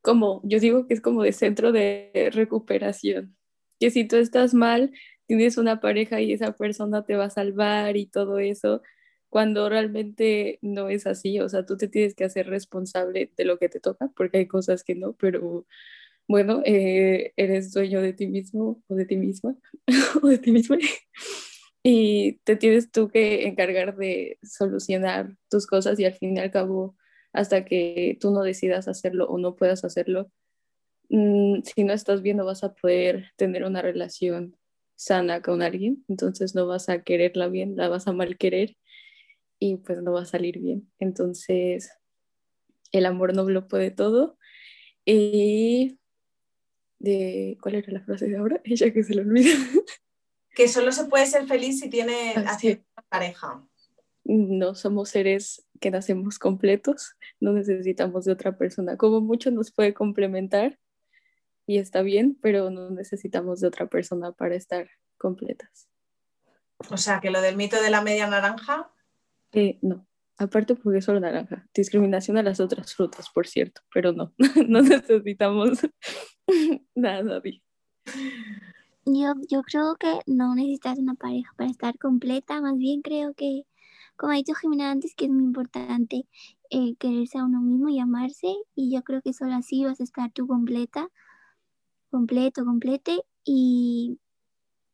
como 0.01 0.41
yo 0.43 0.59
digo 0.59 0.87
que 0.87 0.93
es 0.93 1.01
como 1.01 1.23
de 1.23 1.33
centro 1.33 1.71
de 1.71 2.29
recuperación, 2.33 3.35
que 3.79 3.91
si 3.91 4.07
tú 4.07 4.15
estás 4.15 4.53
mal, 4.53 4.91
tienes 5.25 5.57
una 5.57 5.81
pareja 5.81 6.21
y 6.21 6.33
esa 6.33 6.53
persona 6.55 7.05
te 7.05 7.15
va 7.15 7.25
a 7.25 7.29
salvar 7.29 7.97
y 7.97 8.05
todo 8.05 8.39
eso, 8.39 8.81
cuando 9.29 9.67
realmente 9.67 10.59
no 10.61 10.89
es 10.89 11.07
así, 11.07 11.39
o 11.39 11.49
sea, 11.49 11.65
tú 11.65 11.75
te 11.75 11.87
tienes 11.87 12.15
que 12.15 12.23
hacer 12.23 12.47
responsable 12.47 13.31
de 13.35 13.45
lo 13.45 13.57
que 13.57 13.67
te 13.67 13.79
toca, 13.79 14.09
porque 14.15 14.37
hay 14.39 14.47
cosas 14.47 14.83
que 14.83 14.95
no, 14.95 15.13
pero 15.13 15.65
bueno, 16.27 16.61
eh, 16.65 17.33
eres 17.37 17.73
dueño 17.73 18.01
de 18.01 18.13
ti 18.13 18.27
mismo 18.27 18.81
o 18.87 18.95
de 18.95 19.05
ti 19.05 19.17
misma 19.17 19.55
o 20.23 20.27
de 20.27 20.37
ti 20.37 20.51
misma 20.51 20.77
y 21.83 22.39
te 22.45 22.55
tienes 22.55 22.91
tú 22.91 23.09
que 23.09 23.45
encargar 23.45 23.97
de 23.97 24.39
solucionar 24.41 25.35
tus 25.49 25.67
cosas 25.67 25.99
y 25.99 26.05
al 26.05 26.13
fin 26.13 26.37
y 26.37 26.39
al 26.39 26.49
cabo, 26.51 26.95
hasta 27.33 27.65
que 27.65 28.17
tú 28.21 28.31
no 28.31 28.41
decidas 28.41 28.87
hacerlo 28.87 29.27
o 29.27 29.37
no 29.37 29.55
puedas 29.55 29.83
hacerlo, 29.83 30.31
mm, 31.09 31.61
si 31.63 31.83
no 31.83 31.93
estás 31.93 32.21
bien 32.21 32.37
no 32.37 32.45
vas 32.45 32.63
a 32.63 32.73
poder 32.73 33.31
tener 33.35 33.65
una 33.65 33.81
relación 33.81 34.55
sana 34.95 35.41
con 35.41 35.61
alguien, 35.61 36.05
entonces 36.07 36.55
no 36.55 36.67
vas 36.67 36.89
a 36.89 37.03
quererla 37.03 37.49
bien, 37.49 37.75
la 37.75 37.89
vas 37.89 38.07
a 38.07 38.13
mal 38.13 38.37
querer 38.37 38.77
y 39.59 39.77
pues 39.77 40.01
no 40.01 40.13
va 40.13 40.21
a 40.23 40.25
salir 40.25 40.59
bien. 40.59 40.91
Entonces, 40.99 41.91
el 42.91 43.05
amor 43.05 43.35
no 43.35 43.49
lo 43.49 43.67
puede 43.67 43.91
todo. 43.91 44.37
Y 45.05 45.99
de, 47.03 47.57
¿cuál 47.61 47.75
era 47.75 47.91
la 47.91 48.01
frase 48.01 48.27
de 48.27 48.37
ahora? 48.37 48.61
Ella 48.63 48.91
que 48.91 49.03
se 49.03 49.13
lo 49.13 49.21
olvida. 49.21 49.53
Que 50.55 50.67
solo 50.67 50.91
se 50.91 51.05
puede 51.05 51.25
ser 51.25 51.45
feliz 51.47 51.79
si 51.79 51.89
tiene 51.89 52.33
ah, 52.37 52.57
pareja. 53.09 53.67
No 54.23 54.73
somos 54.73 55.09
seres 55.09 55.67
que 55.81 55.91
nacemos 55.91 56.39
completos, 56.39 57.17
no 57.41 57.51
necesitamos 57.51 58.23
de 58.23 58.31
otra 58.31 58.57
persona. 58.57 58.95
Como 58.95 59.19
mucho 59.19 59.51
nos 59.51 59.71
puede 59.71 59.93
complementar 59.93 60.79
y 61.67 61.77
está 61.77 62.01
bien, 62.03 62.37
pero 62.41 62.69
no 62.69 62.89
necesitamos 62.89 63.59
de 63.59 63.67
otra 63.67 63.87
persona 63.87 64.31
para 64.31 64.55
estar 64.55 64.89
completas. 65.17 65.89
O 66.89 66.97
sea, 66.97 67.19
que 67.19 67.31
lo 67.31 67.41
del 67.41 67.57
mito 67.57 67.81
de 67.81 67.89
la 67.89 68.01
media 68.01 68.27
naranja. 68.27 68.91
Eh, 69.51 69.77
no, 69.81 70.07
aparte 70.37 70.75
porque 70.75 70.99
es 70.99 71.05
solo 71.05 71.19
naranja. 71.19 71.67
Discriminación 71.73 72.37
a 72.37 72.43
las 72.43 72.61
otras 72.61 72.95
frutas, 72.95 73.29
por 73.29 73.47
cierto, 73.47 73.81
pero 73.93 74.13
no, 74.13 74.33
no 74.67 74.81
necesitamos 74.81 75.79
nada. 76.95 77.41
Yo, 79.05 79.33
yo 79.49 79.63
creo 79.63 79.95
que 79.97 80.19
no 80.27 80.55
necesitas 80.55 80.97
una 80.97 81.15
pareja 81.15 81.53
para 81.57 81.69
estar 81.69 81.97
completa, 81.97 82.61
más 82.61 82.77
bien 82.77 83.01
creo 83.01 83.33
que, 83.33 83.63
como 84.15 84.31
ha 84.31 84.35
dicho 84.35 84.53
Jimena 84.53 84.91
antes, 84.91 85.13
que 85.15 85.25
es 85.25 85.31
muy 85.31 85.43
importante 85.43 86.25
eh, 86.69 86.95
quererse 86.95 87.37
a 87.37 87.45
uno 87.45 87.61
mismo 87.61 87.89
y 87.89 87.99
amarse, 87.99 88.55
y 88.75 88.93
yo 88.93 89.03
creo 89.03 89.21
que 89.21 89.33
solo 89.33 89.55
así 89.55 89.83
vas 89.83 89.99
a 89.99 90.03
estar 90.03 90.31
tú 90.31 90.47
completa, 90.47 91.09
completo, 92.09 92.63
complete, 92.63 93.23
y, 93.43 94.19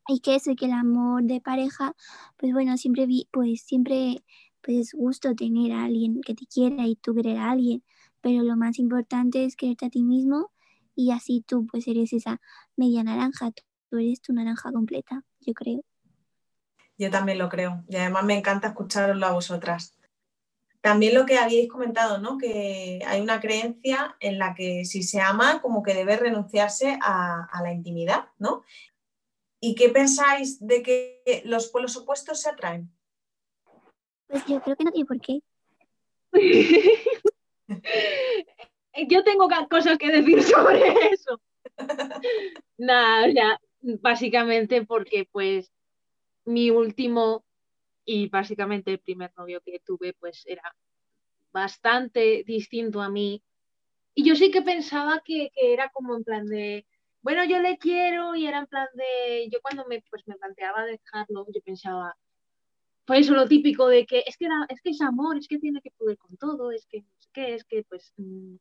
y 0.08 0.20
que 0.22 0.36
eso, 0.36 0.51
y 0.51 0.56
que 0.56 0.65
el 0.65 0.74
amor 0.74 1.24
de 1.24 1.41
pareja, 1.41 1.96
pues 2.38 2.53
bueno, 2.53 2.77
siempre 2.77 3.06
vi, 3.06 3.27
pues 3.32 3.62
siempre 3.62 4.24
pues 4.62 4.77
es 4.77 4.94
gusto 4.94 5.36
tener 5.36 5.72
a 5.72 5.86
alguien 5.86 6.22
que 6.22 6.36
te 6.36 6.46
quiera 6.46 6.88
y 6.88 6.96
tú 6.96 7.13
querer 7.15 7.38
a 7.38 7.51
alguien, 7.51 7.84
pero 8.22 8.44
lo 8.44 8.58
más 8.58 8.79
importante 8.79 9.46
es 9.46 9.56
quererte 9.56 9.86
a 9.86 9.89
ti 9.89 10.03
mismo 10.03 10.51
y 11.00 11.12
así 11.12 11.46
tú 11.48 11.65
pues 11.65 11.88
eres 11.88 12.12
esa 12.12 12.41
media 12.75 13.06
naranja, 13.06 13.51
tú 13.89 13.98
eres 13.98 14.22
tu 14.22 14.34
naranja 14.34 14.70
completa, 14.74 15.24
yo 15.39 15.53
creo. 15.53 15.79
Yo 16.98 17.10
también 17.10 17.38
lo 17.38 17.48
creo 17.48 17.86
y 17.88 17.96
además 17.96 18.25
me 18.25 18.38
encanta 18.38 18.68
escucharoslo 18.68 19.25
a 19.25 19.32
vosotras. 19.32 19.98
También 20.82 21.15
lo 21.15 21.25
que 21.25 21.38
habíais 21.38 21.70
comentado, 21.70 22.20
¿no? 22.20 22.38
Que 22.38 23.00
hay 23.08 23.22
una 23.22 23.39
creencia 23.39 24.18
en 24.20 24.39
la 24.39 24.53
que 24.53 24.84
si 24.84 25.03
se 25.03 25.22
ama, 25.22 25.62
como 25.62 25.84
que 25.84 25.94
debe 25.94 26.18
renunciarse 26.18 27.00
a, 27.01 27.48
la 27.63 27.72
intimidad, 27.72 28.27
¿no? 28.38 28.63
¿Y 29.62 29.75
qué 29.75 29.88
pensáis 29.88 30.60
de 30.65 30.84
que 30.84 31.44
los 31.46 31.68
pueblos 31.68 31.96
opuestos 31.96 32.41
se 32.41 32.50
atraen? 32.50 32.91
Pues 34.27 34.46
yo 34.46 34.62
creo 34.62 34.75
que 34.75 34.84
no 34.84 34.91
tiene 34.91 35.08
por 35.08 35.22
qué. 35.22 35.39
yo 39.08 39.24
tengo 39.24 39.48
cosas 39.70 39.98
que 39.98 40.12
decir 40.12 40.41
sobre 40.44 40.94
eso. 41.12 41.41
Nada, 42.77 43.27
ya, 43.29 43.60
básicamente 43.82 44.86
porque 44.86 45.27
pues 45.32 45.72
mi 46.46 46.70
último 46.70 47.46
y 48.06 48.27
básicamente 48.27 48.91
el 48.91 49.00
primer 49.00 49.32
novio 49.38 49.62
que 49.62 49.79
tuve 49.86 50.13
pues 50.13 50.44
era 50.48 50.75
bastante 51.51 52.44
distinto 52.46 53.01
a 53.01 53.10
mí. 53.10 53.44
Y 54.15 54.27
yo 54.27 54.36
sí 54.36 54.51
que 54.51 54.62
pensaba 54.62 55.22
que, 55.24 55.51
era 55.56 55.89
como 55.89 56.15
en 56.15 56.24
plan 56.24 56.46
de, 56.46 56.86
bueno, 57.22 57.46
yo 57.46 57.60
le 57.60 57.77
quiero 57.77 58.36
y 58.36 58.48
era 58.48 58.60
en 58.60 58.68
plan 58.68 58.88
de, 58.94 59.50
yo 59.51 59.60
cuando 59.62 59.86
me, 59.88 60.03
pues, 60.10 60.27
me 60.27 60.36
planteaba 60.36 60.86
dejarlo, 60.86 61.46
yo 61.53 61.62
pensaba, 61.62 62.15
pues 63.06 63.22
eso 63.22 63.34
lo 63.34 63.48
típico 63.48 63.88
de 63.88 64.06
que 64.06 64.24
es 64.27 64.38
que, 64.38 64.48
es 64.70 64.82
que 64.82 64.89
es 64.91 65.01
amor, 65.01 65.38
es 65.38 65.48
que 65.48 65.60
tiene 65.60 65.82
que 65.82 65.91
poder 65.91 66.18
con 66.18 66.38
todo, 66.38 66.72
es 66.72 66.86
que, 66.88 66.98
es 66.98 67.27
que, 67.34 67.53
es 67.56 67.63
que 67.65 67.84
pues, 67.84 68.13
mm, 68.18 68.56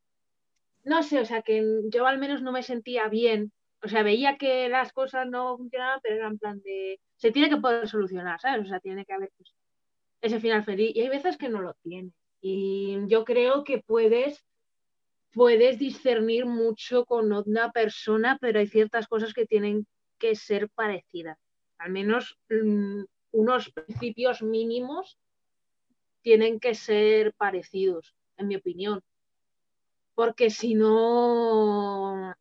no 0.84 1.02
sé, 1.02 1.20
o 1.20 1.24
sea, 1.24 1.42
que 1.42 1.62
yo 1.90 2.06
al 2.06 2.18
menos 2.18 2.42
no 2.42 2.52
me 2.52 2.62
sentía 2.62 3.08
bien 3.08 3.52
o 3.82 3.88
sea, 3.88 4.02
veía 4.02 4.36
que 4.36 4.68
las 4.68 4.92
cosas 4.92 5.26
no 5.28 5.56
funcionaban, 5.56 6.00
pero 6.02 6.16
era 6.16 6.28
en 6.28 6.38
plan 6.38 6.60
de, 6.62 7.00
se 7.16 7.30
tiene 7.30 7.48
que 7.48 7.58
poder 7.58 7.88
solucionar, 7.88 8.40
¿sabes? 8.40 8.66
O 8.66 8.68
sea, 8.68 8.80
tiene 8.80 9.04
que 9.04 9.12
haber 9.12 9.30
pues, 9.36 9.54
ese 10.20 10.40
final 10.40 10.64
feliz. 10.64 10.94
Y 10.94 11.00
hay 11.00 11.08
veces 11.08 11.36
que 11.36 11.48
no 11.48 11.60
lo 11.60 11.74
tiene. 11.82 12.12
Y 12.40 12.98
yo 13.06 13.24
creo 13.24 13.64
que 13.64 13.78
puedes, 13.78 14.44
puedes 15.32 15.78
discernir 15.78 16.46
mucho 16.46 17.04
con 17.04 17.32
una 17.32 17.70
persona, 17.70 18.38
pero 18.40 18.58
hay 18.58 18.66
ciertas 18.66 19.06
cosas 19.06 19.32
que 19.32 19.46
tienen 19.46 19.86
que 20.18 20.34
ser 20.34 20.68
parecidas. 20.70 21.38
Al 21.78 21.92
menos 21.92 22.36
mm, 22.50 23.04
unos 23.30 23.70
principios 23.70 24.42
mínimos 24.42 25.18
tienen 26.22 26.58
que 26.58 26.74
ser 26.74 27.32
parecidos, 27.34 28.16
en 28.36 28.48
mi 28.48 28.56
opinión. 28.56 29.02
Porque 30.18 30.50
si 30.50 30.74
no, 30.74 32.34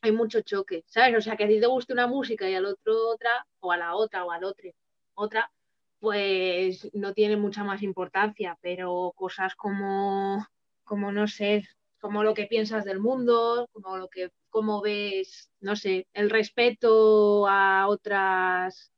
hay 0.00 0.12
mucho 0.12 0.40
choque, 0.40 0.82
¿sabes? 0.86 1.18
O 1.18 1.20
sea, 1.20 1.36
que 1.36 1.44
a 1.44 1.46
ti 1.46 1.60
te 1.60 1.66
guste 1.66 1.92
una 1.92 2.06
música 2.06 2.48
y 2.48 2.54
al 2.54 2.64
otro 2.64 3.10
otra, 3.10 3.46
o 3.60 3.70
a 3.70 3.76
la 3.76 3.94
otra, 3.94 4.24
o 4.24 4.30
al 4.30 4.44
otro 4.44 4.70
otra, 5.12 5.52
pues 6.00 6.88
no 6.94 7.12
tiene 7.12 7.36
mucha 7.36 7.64
más 7.64 7.82
importancia, 7.82 8.58
pero 8.62 9.12
cosas 9.14 9.54
como, 9.56 10.46
como 10.84 11.12
no 11.12 11.28
sé, 11.28 11.68
como 12.00 12.24
lo 12.24 12.32
que 12.32 12.46
piensas 12.46 12.86
del 12.86 12.98
mundo, 12.98 13.68
como 13.72 13.98
lo 13.98 14.08
que, 14.08 14.30
cómo 14.48 14.80
ves, 14.80 15.50
no 15.60 15.76
sé, 15.76 16.06
el 16.14 16.30
respeto 16.30 17.46
a 17.46 17.88
otras 17.88 18.90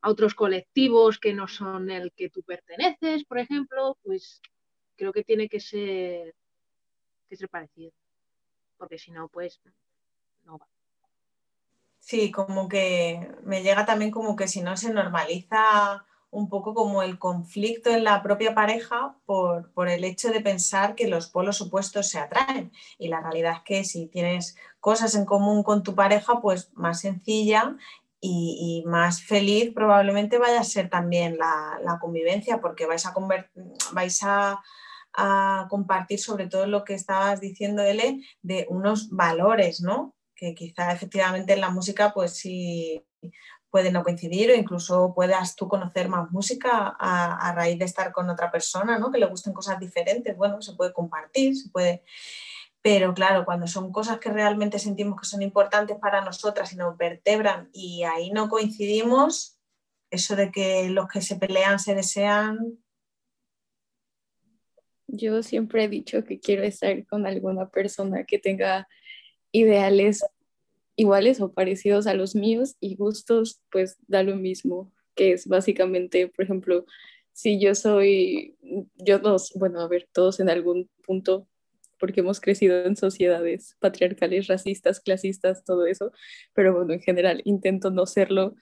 a 0.00 0.10
otros 0.10 0.34
colectivos 0.34 1.20
que 1.20 1.32
no 1.32 1.46
son 1.46 1.92
el 1.92 2.10
que 2.12 2.28
tú 2.28 2.42
perteneces, 2.42 3.24
por 3.24 3.38
ejemplo, 3.38 3.96
pues 4.02 4.42
creo 4.96 5.12
que 5.12 5.22
tiene 5.22 5.48
que 5.48 5.60
ser 5.60 6.34
que 7.26 7.36
ser 7.36 7.48
parecido. 7.48 7.92
Porque 8.78 8.98
si 8.98 9.10
no, 9.10 9.28
pues 9.28 9.60
Sí, 12.06 12.30
como 12.30 12.68
que 12.68 13.28
me 13.42 13.62
llega 13.62 13.84
también 13.84 14.12
como 14.12 14.36
que 14.36 14.46
si 14.46 14.60
no 14.60 14.76
se 14.76 14.92
normaliza 14.92 16.04
un 16.30 16.48
poco 16.48 16.74
como 16.74 17.02
el 17.02 17.18
conflicto 17.18 17.90
en 17.90 18.04
la 18.04 18.22
propia 18.22 18.54
pareja 18.54 19.16
por, 19.26 19.88
el 19.88 20.04
hecho 20.04 20.30
de 20.30 20.40
pensar 20.40 20.94
que 20.94 21.08
los 21.08 21.28
polos 21.28 21.60
opuestos 21.60 22.08
se 22.08 22.18
atraen. 22.18 22.70
Y 22.98 23.08
la 23.08 23.20
realidad 23.20 23.54
es 23.54 23.62
que 23.62 23.84
si 23.84 24.06
tienes 24.06 24.56
cosas 24.78 25.14
en 25.14 25.24
común 25.24 25.62
con 25.62 25.82
tu 25.82 25.94
pareja, 25.96 26.40
pues 26.40 26.70
más 26.74 27.00
sencilla 27.00 27.76
y, 28.20 28.84
más 28.86 29.22
feliz 29.22 29.72
probablemente 29.74 30.38
vaya 30.38 30.60
a 30.60 30.64
ser 30.64 30.88
también 30.88 31.38
la, 31.38 31.98
convivencia, 32.00 32.60
porque 32.60 32.86
vais 32.86 33.04
a, 33.06 33.14
vais 33.92 34.22
a, 34.22 34.62
a, 35.16 35.66
compartir 35.70 36.18
sobre 36.18 36.48
todo 36.48 36.66
lo 36.66 36.84
que 36.84 36.94
estabas 36.94 37.40
diciendo, 37.40 37.82
Ele, 37.82 38.22
de 38.42 38.66
unos 38.68 39.10
valores, 39.10 39.80
¿no? 39.80 40.16
que 40.36 40.54
quizá 40.54 40.92
efectivamente 40.92 41.54
en 41.54 41.62
la 41.62 41.70
música 41.70 42.12
pues 42.12 42.32
sí 42.32 43.02
puede 43.70 43.90
no 43.90 44.04
coincidir 44.04 44.50
o 44.50 44.54
incluso 44.54 45.12
puedas 45.14 45.56
tú 45.56 45.66
conocer 45.68 46.08
más 46.08 46.30
música 46.30 46.94
a, 46.98 47.52
raíz 47.54 47.78
de 47.78 47.84
estar 47.84 48.12
con 48.12 48.30
otra 48.30 48.50
persona, 48.50 48.98
¿no? 48.98 49.10
Que 49.10 49.18
le 49.18 49.26
gusten 49.26 49.52
cosas 49.52 49.80
diferentes, 49.80 50.36
bueno, 50.36 50.62
se 50.62 50.74
puede 50.74 50.92
compartir, 50.92 51.56
se 51.56 51.68
puede... 51.70 52.04
Pero 52.80 53.12
claro, 53.14 53.44
cuando 53.44 53.66
son 53.66 53.90
cosas 53.90 54.18
que 54.18 54.30
realmente 54.30 54.78
sentimos 54.78 55.20
que 55.20 55.26
son 55.26 55.42
importantes 55.42 55.98
para 55.98 56.20
nosotras 56.20 56.72
y 56.72 56.76
nos 56.76 56.96
vertebran 56.96 57.68
y 57.72 58.04
ahí 58.04 58.30
no 58.30 58.48
coincidimos, 58.48 59.58
eso 60.10 60.36
de 60.36 60.52
que 60.52 60.88
los 60.88 61.08
que 61.08 61.20
se 61.20 61.36
pelean 61.36 61.80
se 61.80 61.96
desean. 61.96 62.78
Yo 65.16 65.42
siempre 65.42 65.84
he 65.84 65.88
dicho 65.88 66.24
que 66.24 66.40
quiero 66.40 66.62
estar 66.62 67.06
con 67.06 67.26
alguna 67.26 67.68
persona 67.68 68.24
que 68.24 68.38
tenga 68.38 68.88
ideales 69.52 70.24
iguales 70.96 71.40
o 71.40 71.52
parecidos 71.52 72.06
a 72.06 72.14
los 72.14 72.34
míos 72.34 72.76
y 72.80 72.96
gustos, 72.96 73.60
pues 73.70 73.98
da 74.08 74.22
lo 74.22 74.36
mismo, 74.36 74.92
que 75.14 75.32
es 75.32 75.46
básicamente, 75.46 76.28
por 76.28 76.44
ejemplo, 76.44 76.86
si 77.32 77.60
yo 77.60 77.74
soy, 77.74 78.56
yo 78.96 79.18
nos, 79.18 79.52
bueno, 79.54 79.80
a 79.80 79.88
ver, 79.88 80.08
todos 80.12 80.40
en 80.40 80.48
algún 80.48 80.90
punto, 81.04 81.46
porque 81.98 82.20
hemos 82.20 82.40
crecido 82.40 82.84
en 82.84 82.96
sociedades 82.96 83.76
patriarcales, 83.78 84.46
racistas, 84.46 85.00
clasistas, 85.00 85.64
todo 85.64 85.86
eso, 85.86 86.12
pero 86.54 86.74
bueno, 86.74 86.94
en 86.94 87.00
general 87.00 87.42
intento 87.44 87.90
no 87.90 88.06
serlo 88.06 88.54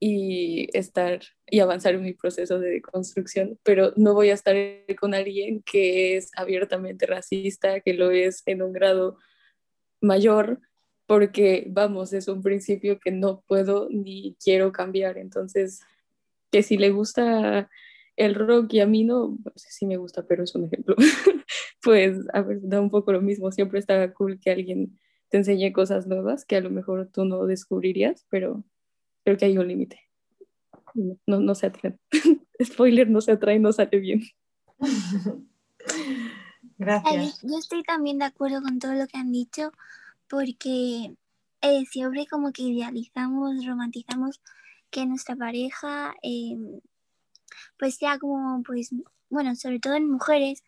y 0.00 0.68
estar 0.76 1.20
y 1.46 1.60
avanzar 1.60 1.94
en 1.94 2.02
mi 2.02 2.12
proceso 2.12 2.58
de 2.60 2.70
deconstrucción, 2.70 3.58
pero 3.64 3.92
no 3.96 4.14
voy 4.14 4.30
a 4.30 4.34
estar 4.34 4.56
con 4.98 5.14
alguien 5.14 5.62
que 5.62 6.16
es 6.16 6.30
abiertamente 6.36 7.06
racista, 7.06 7.80
que 7.80 7.94
lo 7.94 8.10
es 8.10 8.42
en 8.46 8.62
un 8.62 8.72
grado 8.72 9.18
mayor 10.00 10.60
porque, 11.08 11.64
vamos, 11.70 12.12
es 12.12 12.28
un 12.28 12.42
principio 12.42 13.00
que 13.00 13.10
no 13.10 13.42
puedo 13.48 13.88
ni 13.90 14.36
quiero 14.44 14.72
cambiar. 14.72 15.16
Entonces, 15.16 15.80
que 16.52 16.62
si 16.62 16.76
le 16.76 16.90
gusta 16.90 17.70
el 18.16 18.34
rock 18.34 18.74
y 18.74 18.80
a 18.80 18.86
mí 18.86 19.04
no, 19.04 19.38
no 19.42 19.52
sé 19.56 19.70
si 19.70 19.86
me 19.86 19.96
gusta, 19.96 20.26
pero 20.26 20.44
es 20.44 20.54
un 20.54 20.66
ejemplo, 20.66 20.96
pues 21.82 22.18
a 22.34 22.42
ver, 22.42 22.58
da 22.62 22.80
un 22.82 22.90
poco 22.90 23.12
lo 23.12 23.22
mismo. 23.22 23.50
Siempre 23.52 23.78
está 23.78 24.12
cool 24.12 24.38
que 24.38 24.50
alguien 24.50 24.98
te 25.30 25.38
enseñe 25.38 25.72
cosas 25.72 26.06
nuevas 26.06 26.44
que 26.44 26.56
a 26.56 26.60
lo 26.60 26.68
mejor 26.68 27.08
tú 27.10 27.24
no 27.24 27.46
descubrirías, 27.46 28.26
pero 28.28 28.64
creo 29.28 29.36
que 29.36 29.44
hay 29.44 29.58
un 29.58 29.68
límite. 29.68 30.00
No, 31.26 31.38
no, 31.38 31.54
se 31.54 31.66
atraen. 31.66 32.00
Spoiler, 32.64 33.10
no 33.10 33.20
se 33.20 33.32
atrae, 33.32 33.58
no 33.58 33.74
sale 33.74 33.98
bien. 33.98 34.22
Gracias. 36.78 37.42
Yo 37.42 37.58
estoy 37.58 37.82
también 37.82 38.18
de 38.18 38.24
acuerdo 38.24 38.62
con 38.62 38.78
todo 38.78 38.94
lo 38.94 39.06
que 39.06 39.18
han 39.18 39.30
dicho 39.30 39.70
porque 40.30 41.14
eh, 41.60 41.84
siempre 41.90 42.26
como 42.26 42.52
que 42.52 42.62
idealizamos, 42.62 43.66
romantizamos 43.66 44.40
que 44.90 45.04
nuestra 45.04 45.36
pareja 45.36 46.14
em, 46.22 46.80
pues 47.78 47.96
sea 47.96 48.18
como, 48.18 48.62
pues, 48.62 48.94
bueno, 49.28 49.54
sobre 49.56 49.78
todo 49.78 49.94
en 49.94 50.10
mujeres, 50.10 50.64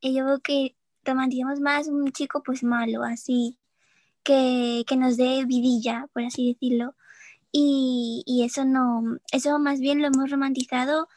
eh, 0.00 0.12
yo 0.12 0.24
veo 0.24 0.38
que 0.38 0.76
romantizamos 1.04 1.58
más 1.58 1.88
un 1.88 2.12
chico 2.12 2.42
pues 2.44 2.62
malo, 2.62 3.02
así, 3.02 3.58
que, 4.22 4.84
que 4.86 4.96
nos 4.96 5.16
dé 5.16 5.44
vidilla, 5.44 6.08
por 6.12 6.22
así 6.22 6.52
decirlo. 6.52 6.94
Y, 7.58 8.42
eso 8.44 8.64
no, 8.66 9.18
eso 9.32 9.58
más 9.58 9.80
bien 9.80 10.02
lo 10.02 10.08
hemos 10.08 10.30
romantizado 10.30 11.08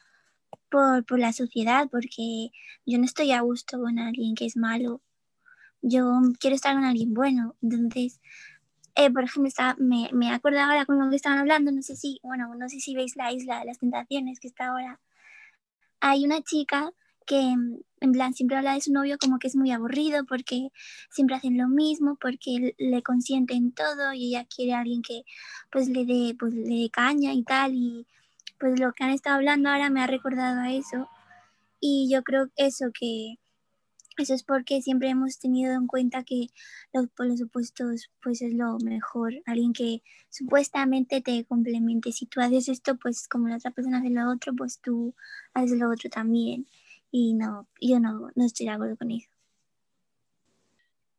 por, 0.69 1.05
por 1.05 1.19
la 1.19 1.33
sociedad, 1.33 1.89
porque 1.91 2.51
yo 2.85 2.97
no 2.97 3.05
estoy 3.05 3.31
a 3.33 3.41
gusto 3.41 3.79
con 3.79 3.99
alguien 3.99 4.35
que 4.35 4.45
es 4.45 4.55
malo 4.55 5.01
yo 5.81 6.21
quiero 6.39 6.55
estar 6.55 6.75
con 6.75 6.83
alguien 6.83 7.13
bueno. 7.13 7.55
Entonces, 7.61 8.19
eh, 8.95 9.11
por 9.11 9.23
ejemplo, 9.23 9.51
me, 9.77 10.09
me 10.13 10.31
acuerdo 10.31 10.59
ahora 10.59 10.85
con 10.85 10.99
lo 10.99 11.09
que 11.09 11.15
estaban 11.15 11.39
hablando, 11.39 11.71
no 11.71 11.81
sé 11.81 11.95
si, 11.95 12.19
bueno, 12.23 12.53
no 12.55 12.69
sé 12.69 12.79
si 12.79 12.95
veis 12.95 13.15
la 13.15 13.31
isla 13.31 13.59
de 13.59 13.65
las 13.65 13.79
tentaciones 13.79 14.39
que 14.39 14.47
está 14.47 14.67
ahora. 14.67 14.99
Hay 16.01 16.25
una 16.25 16.41
chica 16.41 16.91
que 17.29 17.39
en 17.41 18.11
plan 18.11 18.33
siempre 18.33 18.57
habla 18.57 18.73
de 18.73 18.81
su 18.81 18.91
novio 18.91 19.19
como 19.19 19.37
que 19.37 19.47
es 19.47 19.55
muy 19.55 19.71
aburrido 19.71 20.25
porque 20.25 20.69
siempre 21.11 21.35
hacen 21.35 21.59
lo 21.59 21.67
mismo, 21.67 22.17
porque 22.19 22.73
le 22.79 23.03
consienten 23.03 23.71
todo 23.71 24.13
y 24.13 24.29
ella 24.29 24.45
quiere 24.45 24.73
a 24.73 24.79
alguien 24.79 25.03
que 25.03 25.21
pues 25.71 25.89
le 25.89 26.05
dé 26.05 26.35
pues 26.39 26.55
le 26.55 26.75
dé 26.75 26.89
caña 26.89 27.31
y 27.33 27.43
tal 27.43 27.75
y 27.75 28.07
pues 28.59 28.79
lo 28.79 28.93
que 28.93 29.03
han 29.03 29.11
estado 29.11 29.35
hablando 29.35 29.69
ahora 29.69 29.91
me 29.91 30.01
ha 30.01 30.07
recordado 30.07 30.59
a 30.59 30.73
eso 30.73 31.07
y 31.79 32.09
yo 32.11 32.23
creo 32.23 32.49
eso 32.57 32.87
que 32.99 33.35
eso 34.17 34.33
es 34.33 34.43
porque 34.43 34.81
siempre 34.81 35.09
hemos 35.09 35.37
tenido 35.39 35.73
en 35.73 35.85
cuenta 35.85 36.23
que 36.23 36.47
los 36.93 37.07
polos 37.09 37.41
opuestos 37.41 38.09
pues 38.21 38.41
es 38.41 38.53
lo 38.53 38.77
mejor. 38.79 39.33
Alguien 39.45 39.71
que 39.71 40.01
supuestamente 40.29 41.21
te 41.21 41.45
complemente. 41.45 42.11
Si 42.11 42.25
tú 42.25 42.41
haces 42.41 42.67
esto, 42.67 42.97
pues 42.97 43.29
como 43.29 43.47
la 43.47 43.55
otra 43.55 43.71
persona 43.71 43.99
hace 43.99 44.09
lo 44.09 44.29
otro, 44.29 44.53
pues 44.53 44.81
tú 44.81 45.15
haces 45.53 45.77
lo 45.77 45.89
otro 45.89 46.09
también. 46.09 46.67
Y 47.11 47.33
no, 47.33 47.67
yo 47.81 47.99
no, 47.99 48.29
no 48.35 48.45
estoy 48.45 48.67
de 48.67 48.71
acuerdo 48.71 48.97
con 48.97 49.11
eso. 49.11 49.29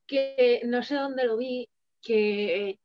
Que 0.06 0.62
no 0.64 0.82
sé 0.82 0.94
dónde 0.96 1.24
lo 1.24 1.36
vi, 1.36 1.68
que 2.02 2.78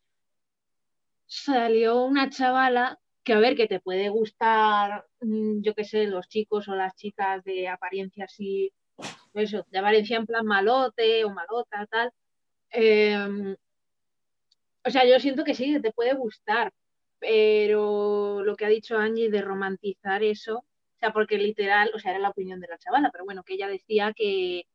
salió 1.26 2.04
una 2.06 2.30
chavala 2.30 3.00
que 3.24 3.34
a 3.34 3.40
ver, 3.40 3.56
que 3.56 3.68
te 3.68 3.80
puede 3.80 4.10
gustar, 4.10 5.06
mm, 5.22 5.62
yo 5.62 5.74
qué 5.74 5.84
sé, 5.84 6.06
los 6.06 6.28
chicos 6.28 6.68
o 6.68 6.76
las 6.76 6.96
chicas 6.96 7.44
de 7.44 7.68
apariencia 7.68 8.26
así 8.26 8.72
eso, 9.34 9.66
de 9.72 9.82
Valencia 9.82 10.18
en 10.18 10.26
plan 10.26 10.46
malote 10.46 11.26
o 11.26 11.32
malota, 11.32 11.86
tal. 11.88 12.12
Em, 12.70 13.56
o 14.86 14.90
sea, 14.90 15.06
yo 15.06 15.20
siento 15.20 15.44
que 15.44 15.56
sí, 15.56 15.80
te 15.82 15.92
puede 15.92 16.14
gustar, 16.14 16.72
pero 17.20 18.44
lo 18.44 18.56
que 18.56 18.66
ha 18.66 18.70
dicho 18.70 18.98
Angie 18.98 19.30
de 19.32 19.42
romantizar 19.42 20.24
eso, 20.24 20.64
o 20.96 21.00
sea, 21.00 21.14
porque 21.14 21.38
literal, 21.38 21.92
o 21.94 22.00
sea, 22.00 22.12
era 22.12 22.20
la 22.20 22.30
opinión 22.30 22.60
de 22.60 22.68
la 22.68 22.78
chavala, 22.78 23.10
pero 23.12 23.26
bueno, 23.26 23.44
que 23.44 23.56
ella 23.56 23.68
decía 23.68 24.14
que, 24.16 24.66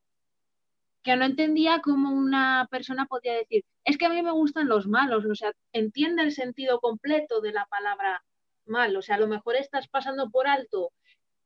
que 1.02 1.16
no 1.16 1.24
entendía 1.24 1.80
cómo 1.82 2.10
una 2.10 2.68
persona 2.70 3.06
podía 3.06 3.34
decir, 3.34 3.64
es 3.84 3.96
que 3.96 4.06
a 4.06 4.10
mí 4.10 4.22
me 4.22 4.32
gustan 4.32 4.68
los 4.68 4.86
malos, 4.86 5.24
o 5.24 5.34
sea, 5.34 5.52
entiende 5.72 6.22
el 6.22 6.32
sentido 6.32 6.80
completo 6.80 7.40
de 7.40 7.52
la 7.52 7.66
palabra 7.66 8.22
mal, 8.66 8.96
o 8.96 9.02
sea, 9.02 9.16
a 9.16 9.20
lo 9.20 9.28
mejor 9.28 9.56
estás 9.56 9.88
pasando 9.88 10.30
por 10.30 10.46
alto 10.46 10.92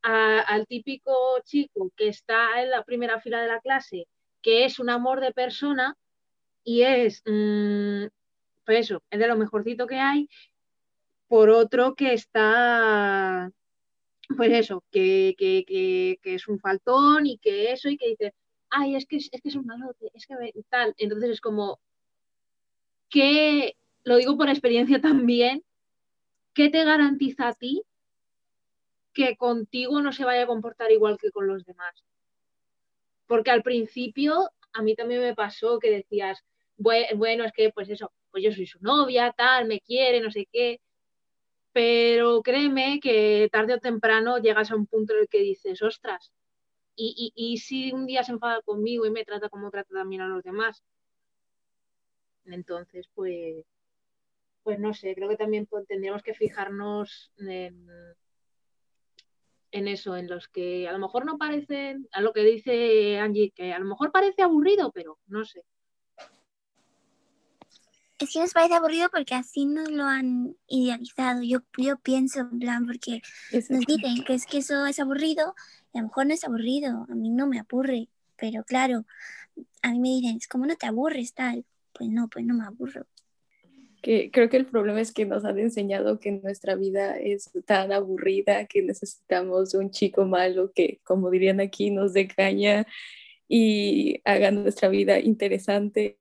al 0.03 0.67
típico 0.67 1.15
chico 1.45 1.91
que 1.97 2.09
está 2.09 2.63
en 2.63 2.71
la 2.71 2.85
primera 2.85 3.21
fila 3.21 3.41
de 3.41 3.49
la 3.49 3.61
clase, 3.61 4.07
que 4.43 4.67
es 4.67 4.79
un 4.79 4.91
amor 4.91 5.21
de 5.21 5.33
persona 5.33 5.97
y 6.63 6.83
es, 6.83 7.23
mm, 7.25 8.07
pues 8.67 8.81
eso, 8.81 9.03
es 9.11 9.19
de 9.19 9.29
lo 9.29 9.37
mejorcito 9.37 9.87
que 9.87 9.99
hay, 9.99 10.29
por 11.27 11.49
otro 11.49 11.95
que 11.95 12.13
está, 12.13 13.51
pues 14.37 14.53
eso, 14.53 14.85
que, 14.91 15.35
es 16.23 16.49
un 16.49 16.59
faltón 16.59 17.27
y 17.27 17.39
que 17.39 17.73
eso 17.73 17.89
y 17.89 17.97
que 17.97 18.09
dice, 18.09 18.35
ay, 18.71 18.97
es 18.97 19.07
que 19.07 19.17
es, 19.17 19.31
que 19.31 19.49
es 19.49 19.57
un 19.57 19.67
malote, 19.67 20.11
es 20.15 20.27
que 20.27 20.35
tal. 20.69 20.95
Entonces 20.99 21.31
es 21.31 21.41
como 21.41 21.81
que, 23.09 23.77
lo 24.05 24.17
digo 24.17 24.37
por 24.37 24.49
experiencia 24.49 25.01
también, 25.01 25.63
¿qué 26.53 26.71
te 26.71 26.85
garantiza 26.85 27.49
a 27.49 27.55
ti 27.55 27.83
que 29.15 29.37
contigo 29.37 30.03
no 30.03 30.13
se 30.13 30.25
vaya 30.25 30.43
a 30.43 30.47
comportar 30.47 30.91
igual 30.91 31.17
que 31.17 31.31
con 31.31 31.47
los 31.47 31.65
demás. 31.65 32.05
Porque 33.27 33.51
al 33.51 33.63
principio 33.63 34.51
a 34.73 34.83
mí 34.83 34.95
también 34.95 35.21
me 35.21 35.35
pasó 35.35 35.79
que 35.79 35.91
decías, 35.91 36.45
bueno, 36.77 37.45
es 37.45 37.53
que 37.53 37.71
pues 37.71 37.89
eso, 37.89 38.13
pues 38.31 38.43
yo 38.43 38.53
soy 38.53 38.67
su 38.67 38.81
novia, 38.81 39.33
tal, 39.37 39.67
me 39.67 39.81
quiere, 39.81 40.21
no 40.21 40.31
sé 40.31 40.47
qué. 40.53 40.81
Pero 41.75 42.43
créeme 42.43 43.01
que 43.01 43.49
tarde 43.53 43.75
o 43.75 43.81
temprano 43.81 44.39
llegas 44.39 44.71
a 44.71 44.77
un 44.77 44.87
punto 44.87 45.13
en 45.15 45.21
el 45.23 45.29
que 45.29 45.41
dices, 45.41 45.83
ostras, 45.83 46.33
y, 46.97 47.33
y, 47.35 47.59
si 47.59 47.93
un 47.93 48.07
día 48.07 48.23
se 48.23 48.33
enfada 48.33 48.63
conmigo 48.63 49.07
y 49.07 49.11
me 49.11 49.25
trata 49.25 49.49
como 49.49 49.71
trata 49.71 49.93
también 49.93 50.23
a 50.23 50.29
los 50.29 50.45
demás. 50.45 50.85
Entonces, 52.45 53.09
pues, 53.15 53.65
pues 54.63 54.79
no 54.79 54.95
sé, 54.95 55.15
creo 55.17 55.29
que 55.29 55.37
también 55.37 55.69
tendríamos 55.89 56.23
que 56.23 56.35
fijarnos 56.35 57.33
en, 57.39 57.89
en 59.73 59.89
eso, 59.89 60.17
en 60.17 60.29
los 60.29 60.47
que 60.49 60.87
a 60.89 60.93
lo 60.93 61.01
mejor 61.01 61.27
no 61.27 61.39
parecen, 61.39 62.09
a 62.13 62.21
lo 62.21 62.33
que 62.33 62.45
dice 62.45 63.19
Angie, 63.19 63.51
que 63.51 63.73
a 63.73 63.81
lo 63.81 63.87
mejor 63.87 64.13
parece 64.13 64.43
aburrido, 64.43 64.93
pero 64.93 65.19
no 65.27 65.45
sé. 65.45 65.65
Es 68.19 68.33
que 68.33 68.41
nos 68.41 68.53
parece 68.53 68.75
aburrido 68.75 69.09
porque 69.11 69.35
así 69.35 69.67
nos 69.67 69.91
lo 69.91 70.05
han 70.05 70.57
idealizado. 70.69 71.43
Yo, 71.43 71.61
yo 71.77 71.99
pienso, 71.99 72.41
en 72.41 72.59
plan, 72.59 72.87
porque 72.87 73.23
nos 73.53 73.87
dicen 73.87 74.25
que 74.25 74.35
es 74.35 74.47
que 74.47 74.59
eso 74.59 74.87
es 74.87 75.01
aburrido, 75.01 75.55
y 75.93 75.99
a 75.99 76.03
lo 76.03 76.09
mejor 76.09 76.27
no 76.27 76.35
es 76.35 76.45
aburrido, 76.45 77.07
a 77.09 77.15
mí 77.15 77.31
no 77.31 77.47
me 77.47 77.59
aburre, 77.59 78.09
pero 78.37 78.65
claro, 78.65 79.05
a 79.83 79.91
mí 79.91 80.01
me 80.01 80.09
dicen, 80.09 80.37
es 80.37 80.49
como 80.49 80.67
no 80.67 80.77
te 80.77 80.87
aburres, 80.87 81.35
tal. 81.35 81.65
Pues 81.93 82.11
no, 82.11 82.29
pues 82.29 82.45
no 82.45 82.55
me 82.55 82.65
aburro 82.65 83.07
creo 84.05 84.49
que 84.51 84.57
el 84.57 84.67
problema 84.67 85.01
es 85.01 85.13
que 85.13 85.25
nos 85.25 85.45
han 85.45 85.59
enseñado 85.59 86.21
que 86.21 86.33
nuestra 86.33 86.75
vida 86.75 87.19
es 87.19 87.51
tan 87.65 87.93
aburrida 87.93 88.67
que 88.67 88.83
necesitamos 88.83 89.75
un 89.75 89.91
chico 89.91 90.27
malo 90.27 90.73
que, 90.75 91.01
como 91.05 91.31
dirían 91.31 91.61
aquí, 91.61 91.91
nos 91.91 92.13
dé 92.13 92.29
caña 92.29 92.87
y 93.49 94.21
haga 94.25 94.51
nuestra 94.51 94.89
vida 94.89 95.19
interesante. 95.21 96.19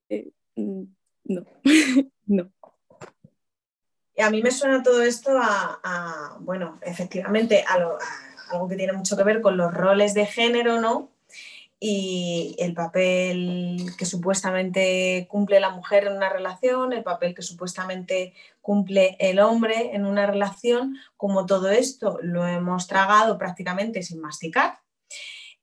No, 1.26 1.46
no. 2.28 2.52
Y 4.16 4.22
a 4.22 4.30
mí 4.30 4.42
me 4.44 4.52
suena 4.52 4.84
todo 4.84 5.02
esto 5.02 5.32
a, 5.42 6.38
bueno, 6.42 6.80
efectivamente, 6.84 7.64
a, 7.68 7.98
algo 8.52 8.68
que 8.68 8.76
tiene 8.76 8.94
mucho 8.94 9.18
que 9.18 9.24
ver 9.24 9.42
con 9.42 9.58
los 9.58 9.74
roles 9.74 10.14
de 10.14 10.26
género, 10.26 10.80
¿no? 10.80 11.10
Y 11.80 12.56
el 12.60 12.74
papel 12.74 13.92
que 13.98 14.06
supuestamente 14.06 15.28
cumple 15.30 15.60
la 15.60 15.72
mujer 15.72 16.06
en 16.06 16.14
una 16.14 16.30
relación, 16.30 16.94
el 16.94 17.04
papel 17.04 17.34
que 17.34 17.42
supuestamente 17.42 18.34
cumple 18.62 19.18
el 19.20 19.40
hombre 19.40 19.94
en 19.94 20.06
una 20.06 20.26
relación, 20.26 20.98
como 21.18 21.46
todo 21.46 21.72
esto 21.72 22.20
lo 22.22 22.48
hemos 22.48 22.88
tragado 22.88 23.38
prácticamente 23.38 24.04
sin 24.04 24.22
masticar 24.22 24.80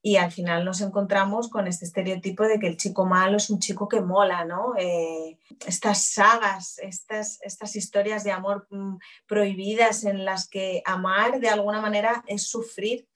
y 0.02 0.16
al 0.16 0.32
final 0.32 0.64
nos 0.64 0.80
encontramos 0.80 1.48
con 1.48 1.66
este 1.66 1.84
estereotipo 1.84 2.44
de 2.44 2.58
que 2.58 2.66
el 2.66 2.76
chico 2.76 3.04
malo 3.04 3.36
es 3.36 3.50
un 3.50 3.58
chico 3.58 3.88
que 3.88 4.00
mola, 4.00 4.44
¿no? 4.44 4.74
Eh, 4.78 5.38
estas 5.66 6.06
sagas, 6.06 6.78
estas, 6.78 7.38
estas 7.42 7.76
historias 7.76 8.24
de 8.24 8.32
amor 8.32 8.66
mm, 8.70 8.96
prohibidas 9.26 10.04
en 10.04 10.24
las 10.24 10.48
que 10.48 10.82
amar 10.86 11.40
de 11.40 11.50
alguna 11.50 11.80
manera 11.80 12.24
es 12.26 12.48
sufrir. 12.48 13.08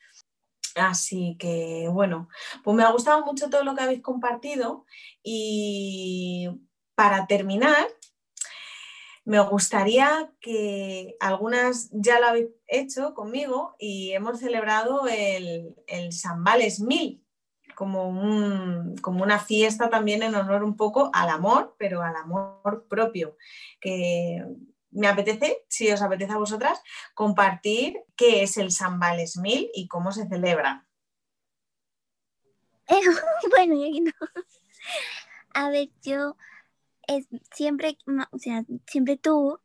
Así 0.75 1.37
que 1.39 1.89
bueno, 1.91 2.29
pues 2.63 2.77
me 2.77 2.83
ha 2.83 2.91
gustado 2.91 3.25
mucho 3.25 3.49
todo 3.49 3.65
lo 3.65 3.75
que 3.75 3.83
habéis 3.83 4.03
compartido 4.03 4.85
y 5.23 6.49
para 6.95 7.27
terminar, 7.27 7.87
me 9.25 9.41
gustaría 9.41 10.31
que 10.41 11.17
algunas 11.19 11.89
ya 11.93 12.21
lo 12.21 12.27
habéis 12.27 12.49
hecho 12.79 13.15
conmigo 13.15 13.77
y 13.79 14.13
hemos 14.13 14.41
celebrado 14.41 15.07
el, 15.09 15.75
el 15.87 16.13
San 16.13 16.45
Vales 16.45 16.81
Mil 16.81 17.25
como, 17.75 18.95
como 19.03 19.23
una 19.23 19.39
fiesta 19.39 19.91
también 19.91 20.23
en 20.23 20.35
honor 20.35 20.65
un 20.65 20.77
poco 20.77 21.11
al 21.13 21.29
amor, 21.29 21.75
pero 21.79 22.03
al 22.03 22.17
amor 22.17 22.87
propio, 22.89 23.37
que 23.81 24.45
me 24.91 25.09
apetece, 25.09 25.65
si 25.69 25.91
os 25.91 26.03
apetece 26.03 26.33
a 26.33 26.39
vosotras, 26.39 26.81
compartir 27.15 28.01
qué 28.17 28.43
es 28.43 28.57
el 28.57 28.71
San 28.71 28.99
Vales 28.99 29.37
Mil 29.37 29.71
y 29.75 29.89
cómo 29.89 30.13
se 30.13 30.29
celebra. 30.29 30.87
bueno, 33.51 33.75
yo 33.75 34.05
no. 34.05 34.13
A 35.55 35.71
ver, 35.71 35.89
yo 36.03 36.37
es 37.07 37.27
siempre, 37.53 37.99
o 38.31 38.39
sea, 38.39 38.65
siempre 38.87 39.17
tú 39.17 39.59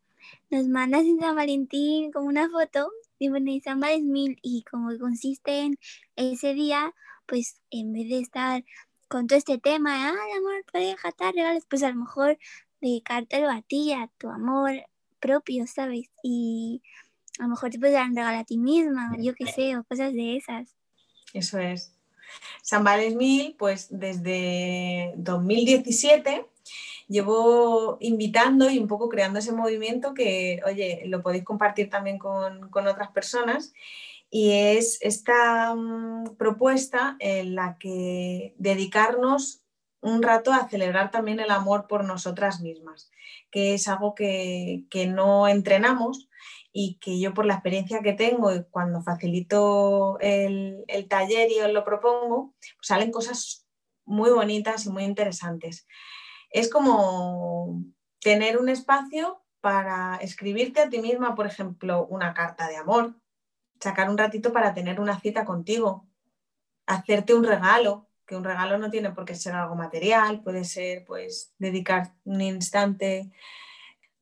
nos 0.49 0.67
mandas 0.67 1.01
en 1.01 1.19
San 1.19 1.35
Valentín 1.35 2.11
como 2.11 2.27
una 2.27 2.49
foto 2.49 2.91
y 3.19 3.29
pones 3.29 3.63
San 3.63 3.79
Valentín 3.79 4.37
y 4.41 4.63
como 4.63 4.97
consiste 4.97 5.59
en 5.59 5.77
ese 6.15 6.53
día, 6.53 6.93
pues 7.25 7.61
en 7.69 7.93
vez 7.93 8.09
de 8.09 8.19
estar 8.19 8.63
con 9.07 9.27
todo 9.27 9.37
este 9.37 9.57
tema, 9.57 10.09
ah, 10.09 10.37
amor, 10.37 10.63
pareja, 10.71 11.11
tal, 11.11 11.33
regalos, 11.33 11.65
pues 11.69 11.83
a 11.83 11.89
lo 11.89 11.95
mejor 11.95 12.37
dedicártelo 12.81 13.49
a 13.49 13.61
ti, 13.61 13.93
a 13.93 14.09
tu 14.17 14.29
amor 14.29 14.71
propio, 15.19 15.67
¿sabes? 15.67 16.09
Y 16.23 16.81
a 17.39 17.43
lo 17.43 17.49
mejor 17.49 17.69
te 17.69 17.79
puedes 17.79 17.93
dar 17.93 18.07
un 18.07 18.15
regalo 18.15 18.37
a 18.37 18.43
ti 18.43 18.57
misma, 18.57 19.15
yo 19.19 19.33
qué 19.35 19.47
sé, 19.47 19.75
o 19.77 19.83
cosas 19.83 20.13
de 20.13 20.37
esas. 20.37 20.75
Eso 21.33 21.59
es. 21.59 21.93
San 22.61 22.83
Valentín, 22.83 23.55
pues 23.57 23.87
desde 23.89 25.13
2017 25.17 26.45
llevo 27.09 27.97
invitando 27.99 28.69
y 28.69 28.79
un 28.79 28.87
poco 28.87 29.09
creando 29.09 29.39
ese 29.39 29.51
movimiento 29.51 30.13
que, 30.13 30.61
oye, 30.65 31.01
lo 31.07 31.21
podéis 31.21 31.43
compartir 31.43 31.89
también 31.89 32.19
con, 32.19 32.69
otras 32.87 33.11
personas. 33.11 33.73
Y 34.29 34.51
es 34.51 34.99
esta 35.01 35.73
mm, 35.75 36.35
propuesta 36.37 37.17
en 37.19 37.55
la 37.55 37.77
que 37.79 38.53
dedicarnos 38.57 39.63
un 40.01 40.21
rato 40.21 40.53
a 40.53 40.69
celebrar 40.69 41.11
también 41.11 41.39
el 41.39 41.51
amor 41.51 41.87
por 41.87 42.05
nosotras 42.05 42.61
mismas, 42.61 43.11
que 43.51 43.73
es 43.73 43.87
algo 43.87 44.13
que, 44.15 44.85
no 45.09 45.47
entrenamos 45.47 46.29
y 46.71 46.99
que 46.99 47.19
yo 47.19 47.33
por 47.33 47.45
la 47.45 47.55
experiencia 47.55 48.01
que 48.01 48.13
tengo 48.13 48.53
y 48.53 48.63
cuando 48.69 49.01
facilito 49.01 50.19
el, 50.21 50.85
el 50.87 51.07
taller 51.07 51.51
y 51.51 51.59
os 51.59 51.73
lo 51.73 51.83
propongo, 51.83 52.53
pues 52.59 52.87
salen 52.87 53.11
cosas 53.11 53.65
muy 54.05 54.29
bonitas 54.29 54.85
y 54.85 54.89
muy 54.89 55.03
interesantes 55.03 55.87
es 56.49 56.69
como 56.69 57.83
tener 58.21 58.57
un 58.57 58.69
espacio 58.69 59.41
para 59.61 60.17
escribirte 60.17 60.81
a 60.81 60.89
ti 60.89 60.99
misma, 60.99 61.35
por 61.35 61.45
ejemplo, 61.45 62.07
una 62.07 62.33
carta 62.33 62.67
de 62.67 62.77
amor, 62.77 63.15
sacar 63.79 64.09
un 64.09 64.17
ratito 64.17 64.53
para 64.53 64.73
tener 64.73 64.99
una 64.99 65.19
cita 65.19 65.45
contigo, 65.45 66.07
hacerte 66.85 67.33
un 67.33 67.43
regalo, 67.43 68.07
que 68.25 68.35
un 68.35 68.43
regalo 68.43 68.77
no 68.77 68.89
tiene 68.91 69.11
por 69.11 69.25
qué 69.25 69.35
ser 69.35 69.53
algo 69.55 69.75
material, 69.75 70.41
puede 70.41 70.63
ser 70.63 71.03
pues 71.05 71.53
dedicar 71.57 72.13
un 72.25 72.41
instante 72.41 73.31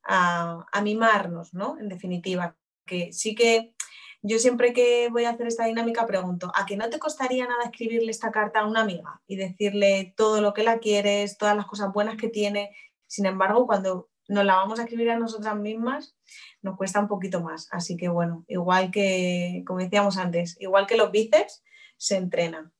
a, 0.03 0.65
a 0.71 0.81
mimarnos, 0.81 1.53
¿no? 1.53 1.77
En 1.79 1.89
definitiva, 1.89 2.55
que 2.85 3.11
sí 3.11 3.35
que 3.35 3.73
yo 4.21 4.39
siempre 4.39 4.73
que 4.73 5.09
voy 5.11 5.25
a 5.25 5.31
hacer 5.31 5.47
esta 5.47 5.65
dinámica 5.65 6.05
pregunto, 6.05 6.51
¿a 6.55 6.65
que 6.65 6.77
no 6.77 6.89
te 6.89 6.99
costaría 6.99 7.47
nada 7.47 7.65
escribirle 7.65 8.11
esta 8.11 8.31
carta 8.31 8.61
a 8.61 8.67
una 8.67 8.81
amiga 8.81 9.21
y 9.27 9.35
decirle 9.35 10.13
todo 10.17 10.41
lo 10.41 10.53
que 10.53 10.63
la 10.63 10.79
quieres, 10.79 11.37
todas 11.37 11.55
las 11.55 11.65
cosas 11.65 11.93
buenas 11.93 12.17
que 12.17 12.29
tiene? 12.29 12.75
Sin 13.05 13.25
embargo, 13.25 13.65
cuando 13.65 14.09
nos 14.27 14.45
la 14.45 14.55
vamos 14.55 14.79
a 14.79 14.83
escribir 14.83 15.11
a 15.11 15.19
nosotras 15.19 15.55
mismas, 15.55 16.15
nos 16.61 16.75
cuesta 16.75 16.99
un 16.99 17.07
poquito 17.07 17.41
más. 17.41 17.67
Así 17.71 17.95
que 17.95 18.09
bueno, 18.09 18.43
igual 18.47 18.91
que, 18.91 19.63
como 19.65 19.79
decíamos 19.79 20.17
antes, 20.17 20.57
igual 20.59 20.87
que 20.87 20.97
los 20.97 21.11
bíceps, 21.11 21.63
se 21.97 22.17
entrenan. 22.17 22.71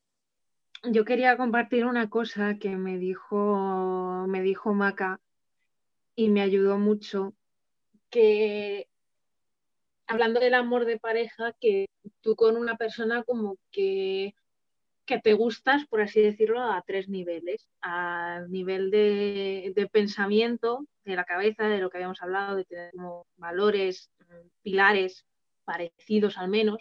Yo 0.84 1.06
quería 1.06 1.38
compartir 1.38 1.86
una 1.86 2.10
cosa 2.10 2.58
que 2.60 2.76
me 2.76 2.97
dijo, 2.97 4.26
me 4.28 4.41
dijo 4.41 4.73
Maca 4.73 5.19
y 6.15 6.30
me 6.30 6.41
ayudó 6.41 6.78
mucho, 6.78 7.34
que 8.10 8.88
hablando 10.08 10.39
del 10.39 10.54
amor 10.54 10.86
de 10.86 11.00
pareja, 11.00 11.54
que 11.60 11.88
tú 12.22 12.36
con 12.36 12.58
una 12.58 12.78
persona 12.78 13.24
como 13.24 13.58
que, 13.72 14.34
que 15.06 15.20
te 15.20 15.34
gustas, 15.34 15.86
por 15.88 16.02
así 16.02 16.22
decirlo, 16.22 16.62
a 16.62 16.84
tres 16.86 17.10
niveles. 17.10 17.67
Al 17.82 18.52
nivel 18.52 18.89
de, 18.91 19.89
pensamiento, 19.91 20.86
de 21.04 21.15
la 21.15 21.26
cabeza, 21.26 21.67
de 21.67 21.80
lo 21.80 21.89
que 21.89 21.98
habíamos 21.98 22.22
hablado, 22.22 22.56
de 22.56 22.65
tener 22.65 22.91
como 22.91 23.28
valores, 23.36 24.10
pilares 24.62 25.26
parecidos 25.65 26.38
al 26.38 26.50
menos. 26.50 26.80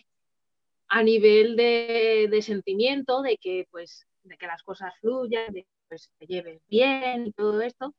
A 0.89 1.03
nivel 1.03 1.57
de, 1.57 2.39
sentimiento, 2.43 3.23
de 3.23 3.39
que 3.39 3.67
pues 3.71 4.07
de 4.23 4.37
que 4.37 4.47
las 4.47 4.63
cosas 4.65 4.93
fluyan, 5.01 5.53
de 5.53 5.63
que 5.63 5.71
pues, 5.89 6.11
te 6.19 6.27
lleves 6.27 6.61
bien 6.69 7.27
y 7.27 7.33
todo 7.33 7.61
esto. 7.61 7.95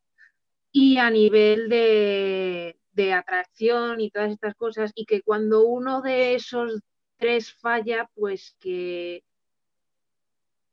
Y 0.71 0.97
a 0.97 1.09
nivel 1.09 1.69
de, 1.69 2.77
de 2.97 3.13
atracción 3.13 4.01
y 4.01 4.09
todas 4.09 4.31
estas 4.31 4.55
cosas, 4.55 4.91
y 4.95 5.05
que 5.05 5.21
cuando 5.21 5.65
uno 5.65 6.01
de 6.01 6.33
esos 6.33 6.81
tres 7.17 7.53
falla, 7.53 8.09
pues 8.15 8.55
que, 8.59 9.23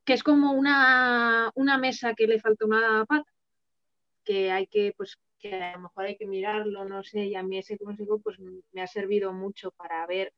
que 0.06 0.14
es 0.14 0.22
como 0.22 0.52
una, 0.52 1.50
una 1.54 1.76
mesa 1.76 2.14
que 2.14 2.26
le 2.26 2.40
falta 2.40 2.64
una 2.64 3.04
pata, 3.04 3.30
que 4.24 4.50
hay 4.50 4.66
que, 4.66 4.94
pues, 4.96 5.18
que 5.38 5.54
a 5.54 5.72
lo 5.74 5.80
mejor 5.80 6.06
hay 6.06 6.16
que 6.16 6.26
mirarlo, 6.26 6.86
no 6.86 7.04
sé, 7.04 7.26
y 7.26 7.34
a 7.34 7.42
mí 7.42 7.58
ese 7.58 7.76
consejo 7.76 8.18
pues 8.20 8.38
me 8.72 8.80
ha 8.82 8.86
servido 8.86 9.34
mucho 9.34 9.70
para 9.72 10.06
ver, 10.06 10.32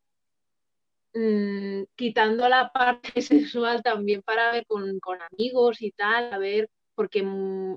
mm, 1.14 1.84
quitando 1.94 2.48
la 2.48 2.72
parte 2.72 3.20
sexual 3.54 3.82
también 3.84 4.22
para 4.22 4.50
ver 4.50 4.66
con, 4.66 4.98
con 4.98 5.18
amigos 5.22 5.82
y 5.82 5.92
tal, 5.92 6.32
a 6.32 6.38
ver, 6.38 6.68
porque 6.96 7.22
mm, 7.22 7.76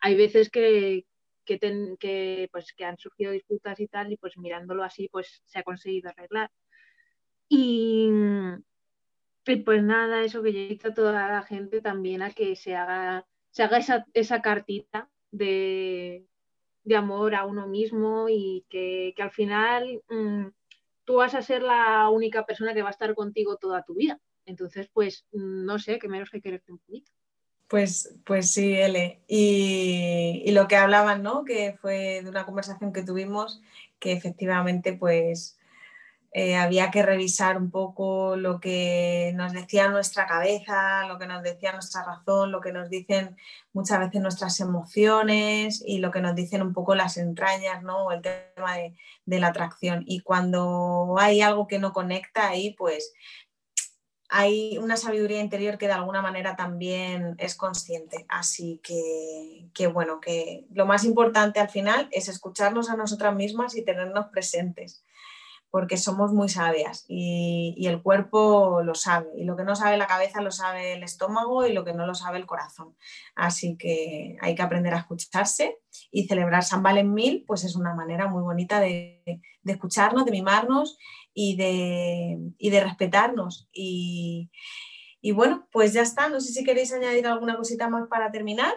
hay 0.00 0.14
veces 0.16 0.48
que, 0.48 1.04
que, 1.44 2.48
pues, 2.52 2.72
que 2.72 2.84
han 2.84 2.98
surgido 2.98 3.32
disputas 3.32 3.78
y 3.80 3.88
tal, 3.88 4.12
y 4.12 4.16
pues 4.16 4.36
mirándolo 4.38 4.82
así, 4.84 5.08
pues 5.08 5.42
se 5.46 5.58
ha 5.58 5.62
conseguido 5.62 6.10
arreglar. 6.10 6.50
Y, 7.48 8.10
pues 9.64 9.82
nada, 9.82 10.22
eso 10.22 10.42
que 10.42 10.52
yo 10.52 10.60
invito 10.60 10.88
a 10.88 10.94
toda 10.94 11.28
la 11.28 11.42
gente 11.42 11.80
también 11.80 12.22
a 12.22 12.30
que 12.30 12.56
se 12.56 12.74
haga, 12.74 13.26
se 13.50 13.62
haga 13.62 13.78
esa, 14.14 14.42
cartita 14.42 15.10
de, 15.30 16.26
amor 16.96 17.34
a 17.34 17.44
uno 17.46 17.66
mismo 17.66 18.28
y 18.28 18.64
que, 18.70 19.14
al 19.18 19.30
final 19.30 20.02
mm, 20.08 20.46
tú 21.04 21.16
vas 21.16 21.34
a 21.34 21.42
ser 21.42 21.62
la 21.62 22.08
única 22.08 22.46
persona 22.46 22.74
que 22.74 22.82
va 22.82 22.88
a 22.88 22.92
estar 22.92 23.14
contigo 23.14 23.56
toda 23.56 23.84
tu 23.84 23.94
vida. 23.94 24.20
Entonces, 24.46 24.88
pues 24.92 25.26
no 25.32 25.78
sé, 25.78 25.98
que 25.98 26.08
menos 26.08 26.30
que 26.30 26.40
quererte 26.40 26.72
un 26.72 26.78
poquito. 26.78 27.10
Pues, 27.68 28.14
pues 28.24 28.52
sí, 28.52 28.74
L. 28.74 29.20
Y, 29.26 30.50
lo 30.52 30.68
que 30.68 30.76
hablaban, 30.76 31.22
¿no? 31.22 31.44
Que 31.44 31.76
fue 31.80 32.20
de 32.22 32.28
una 32.28 32.44
conversación 32.46 32.92
que 32.92 33.02
tuvimos, 33.02 33.62
que 33.98 34.12
efectivamente, 34.12 34.92
pues 34.92 35.58
eh, 36.32 36.56
había 36.56 36.90
que 36.90 37.02
revisar 37.02 37.56
un 37.56 37.70
poco 37.70 38.36
lo 38.36 38.60
que 38.60 39.32
nos 39.36 39.52
decía 39.52 39.88
nuestra 39.88 40.26
cabeza, 40.26 41.06
lo 41.06 41.18
que 41.18 41.26
nos 41.26 41.42
decía 41.42 41.72
nuestra 41.72 42.04
razón, 42.04 42.52
lo 42.52 42.60
que 42.60 42.72
nos 42.72 42.90
dicen 42.90 43.36
muchas 43.72 44.00
veces 44.00 44.20
nuestras 44.20 44.58
emociones 44.60 45.82
y 45.86 45.98
lo 45.98 46.10
que 46.10 46.20
nos 46.20 46.34
dicen 46.34 46.62
un 46.62 46.72
poco 46.72 46.94
las 46.94 47.16
entrañas, 47.18 47.82
¿no? 47.82 48.10
El 48.12 48.20
tema 48.22 48.76
de, 48.76 48.94
de 49.26 49.40
la 49.40 49.48
atracción. 49.48 50.04
Y 50.06 50.20
cuando 50.20 51.16
hay 51.18 51.40
algo 51.40 51.68
que 51.68 51.78
no 51.78 51.92
conecta 51.92 52.48
ahí, 52.48 52.74
pues 52.74 53.14
hay 54.36 54.78
una 54.78 54.96
sabiduría 54.96 55.40
interior 55.40 55.78
que 55.78 55.86
de 55.86 55.92
alguna 55.92 56.20
manera 56.20 56.56
también 56.56 57.36
es 57.38 57.54
consciente. 57.54 58.26
Así 58.28 58.80
que, 58.82 59.86
bueno, 59.86 60.20
que 60.20 60.66
lo 60.72 60.86
más 60.86 61.04
importante 61.04 61.60
al 61.60 61.68
final 61.68 62.08
es 62.10 62.26
escucharnos 62.26 62.90
a 62.90 62.96
nosotras 62.96 63.32
mismas 63.36 63.76
y 63.76 63.84
tenernos 63.84 64.26
presentes 64.32 65.04
porque 65.70 65.96
somos 65.96 66.32
muy 66.32 66.48
sabias 66.48 67.04
y, 67.08 67.84
el 67.86 68.02
cuerpo 68.02 68.82
lo 68.82 68.94
sabe. 68.94 69.28
Y 69.36 69.44
lo 69.44 69.56
que 69.56 69.64
no 69.64 69.76
sabe 69.76 69.96
la 69.96 70.06
cabeza 70.06 70.40
lo 70.40 70.50
sabe 70.50 70.94
el 70.94 71.02
estómago 71.02 71.66
y 71.66 71.72
lo 71.72 71.84
que 71.84 71.92
no 71.92 72.06
lo 72.06 72.14
sabe 72.14 72.38
el 72.38 72.46
corazón. 72.46 72.96
Así 73.36 73.76
que 73.76 74.36
hay 74.40 74.54
que 74.54 74.62
aprender 74.62 74.94
a 74.94 74.98
escucharse 74.98 75.78
y 76.10 76.26
celebrar 76.26 76.64
San 76.64 76.82
Valentín, 76.82 77.44
pues 77.46 77.64
es 77.64 77.74
una 77.76 77.94
manera 77.94 78.28
muy 78.28 78.42
bonita 78.42 78.80
de, 78.80 79.42
escucharnos, 79.64 80.24
de 80.24 80.30
mimarnos 80.30 80.96
y 81.34 81.56
de, 81.56 82.70
de 82.70 82.80
respetarnos. 82.80 83.68
Y, 83.72 84.50
y 85.20 85.32
bueno, 85.32 85.68
pues 85.72 85.92
ya 85.92 86.02
está. 86.02 86.28
No 86.28 86.40
sé 86.40 86.52
si 86.52 86.64
queréis 86.64 86.92
añadir 86.92 87.26
alguna 87.26 87.56
cosita 87.56 87.88
más 87.88 88.08
para 88.08 88.30
terminar. 88.30 88.72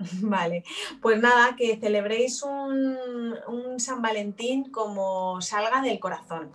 Vale, 0.22 0.64
pues 1.02 1.20
nada, 1.20 1.56
que 1.56 1.78
celebréis 1.78 2.42
un, 2.42 3.78
San 3.78 4.02
Valentín 4.02 4.70
como 4.70 5.40
salga 5.40 5.82
del 5.82 6.00
corazón, 6.00 6.52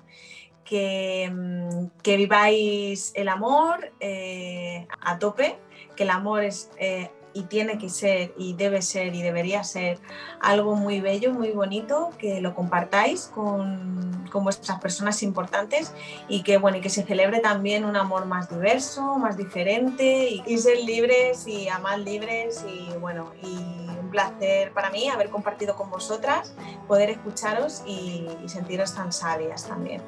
que, 0.63 1.30
mm, 1.32 1.88
viváis 2.04 3.12
el 3.15 3.28
amor 3.28 3.93
eh, 4.00 4.88
a 5.02 5.19
tope, 5.19 5.60
que 5.95 6.04
el 6.04 6.10
amor 6.10 6.43
es 6.43 6.71
eh, 6.78 7.12
y 7.36 7.43
tiene 7.43 7.78
que 7.78 7.89
ser 7.89 8.34
y 8.38 8.54
debe 8.54 8.82
ser 8.82 9.13
y 9.13 9.21
debería 9.21 9.62
ser 9.65 10.00
algo 10.39 10.76
muy 10.76 11.02
bello, 11.02 11.34
muy 11.34 11.52
bonito, 11.52 12.12
que 12.17 12.39
lo 12.39 12.56
compartáis 12.56 13.26
con, 13.26 14.26
con, 14.32 14.45
vuestras 14.45 14.80
personas 14.80 15.21
importantes 15.21 15.93
y 16.30 16.43
que, 16.43 16.58
bueno, 16.58 16.78
y 16.78 16.82
que 16.82 16.89
se 16.89 17.04
celebre 17.04 17.41
también 17.41 17.84
un 17.84 17.98
amor 17.98 18.26
más 18.26 18.50
diverso, 18.50 19.17
más 19.17 19.36
diferente 19.36 20.30
y, 20.30 20.58
ser 20.58 20.80
libres 20.80 21.45
y 21.45 21.67
amar 21.67 22.00
libres 22.00 22.65
y 22.65 22.89
bueno, 23.00 23.34
y 23.43 23.58
un 24.00 24.10
placer 24.10 24.71
para 24.71 24.89
mí 24.89 25.10
haber 25.10 25.30
compartido 25.30 25.76
con 25.76 25.91
vosotras, 25.91 26.54
poder 26.88 27.10
escucharos 27.10 27.84
y, 27.86 28.30
y 28.45 28.48
sentiros 28.48 28.95
tan 28.95 29.12
sabias 29.12 29.67
también. 29.67 30.02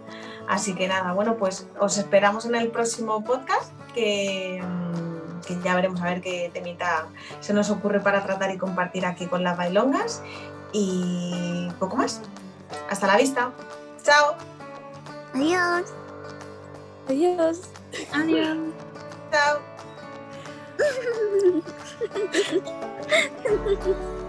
Así 0.48 0.76
que 0.76 0.88
nada, 0.88 1.12
bueno, 1.12 1.36
pues 1.36 1.68
os 1.78 1.98
esperamos 1.98 2.46
en 2.46 2.56
el 2.56 2.70
próximo 2.70 3.22
podcast 3.22 3.74
que 3.94 4.64
que 5.48 5.58
ya 5.62 5.76
veremos 5.76 6.02
a 6.02 6.06
ver 6.06 6.22
qué 6.22 6.52
temita 6.54 7.08
se 7.40 7.54
nos 7.54 7.70
ocurre 7.70 8.02
para 8.02 8.24
tratar 8.24 8.52
y 8.52 8.58
compartir 8.58 9.06
aquí 9.06 9.28
con 9.28 9.44
las 9.44 9.58
bailongas. 9.58 10.22
Y 10.74 11.70
poco 11.80 11.96
más. 11.96 12.22
Hasta 12.90 13.08
la 13.08 13.18
vista. 13.18 13.52
Chao. 14.04 14.36
Adiós. 15.34 15.94
Adiós. 17.08 17.62
Adiós. 18.14 18.58
Chao. 19.32 19.60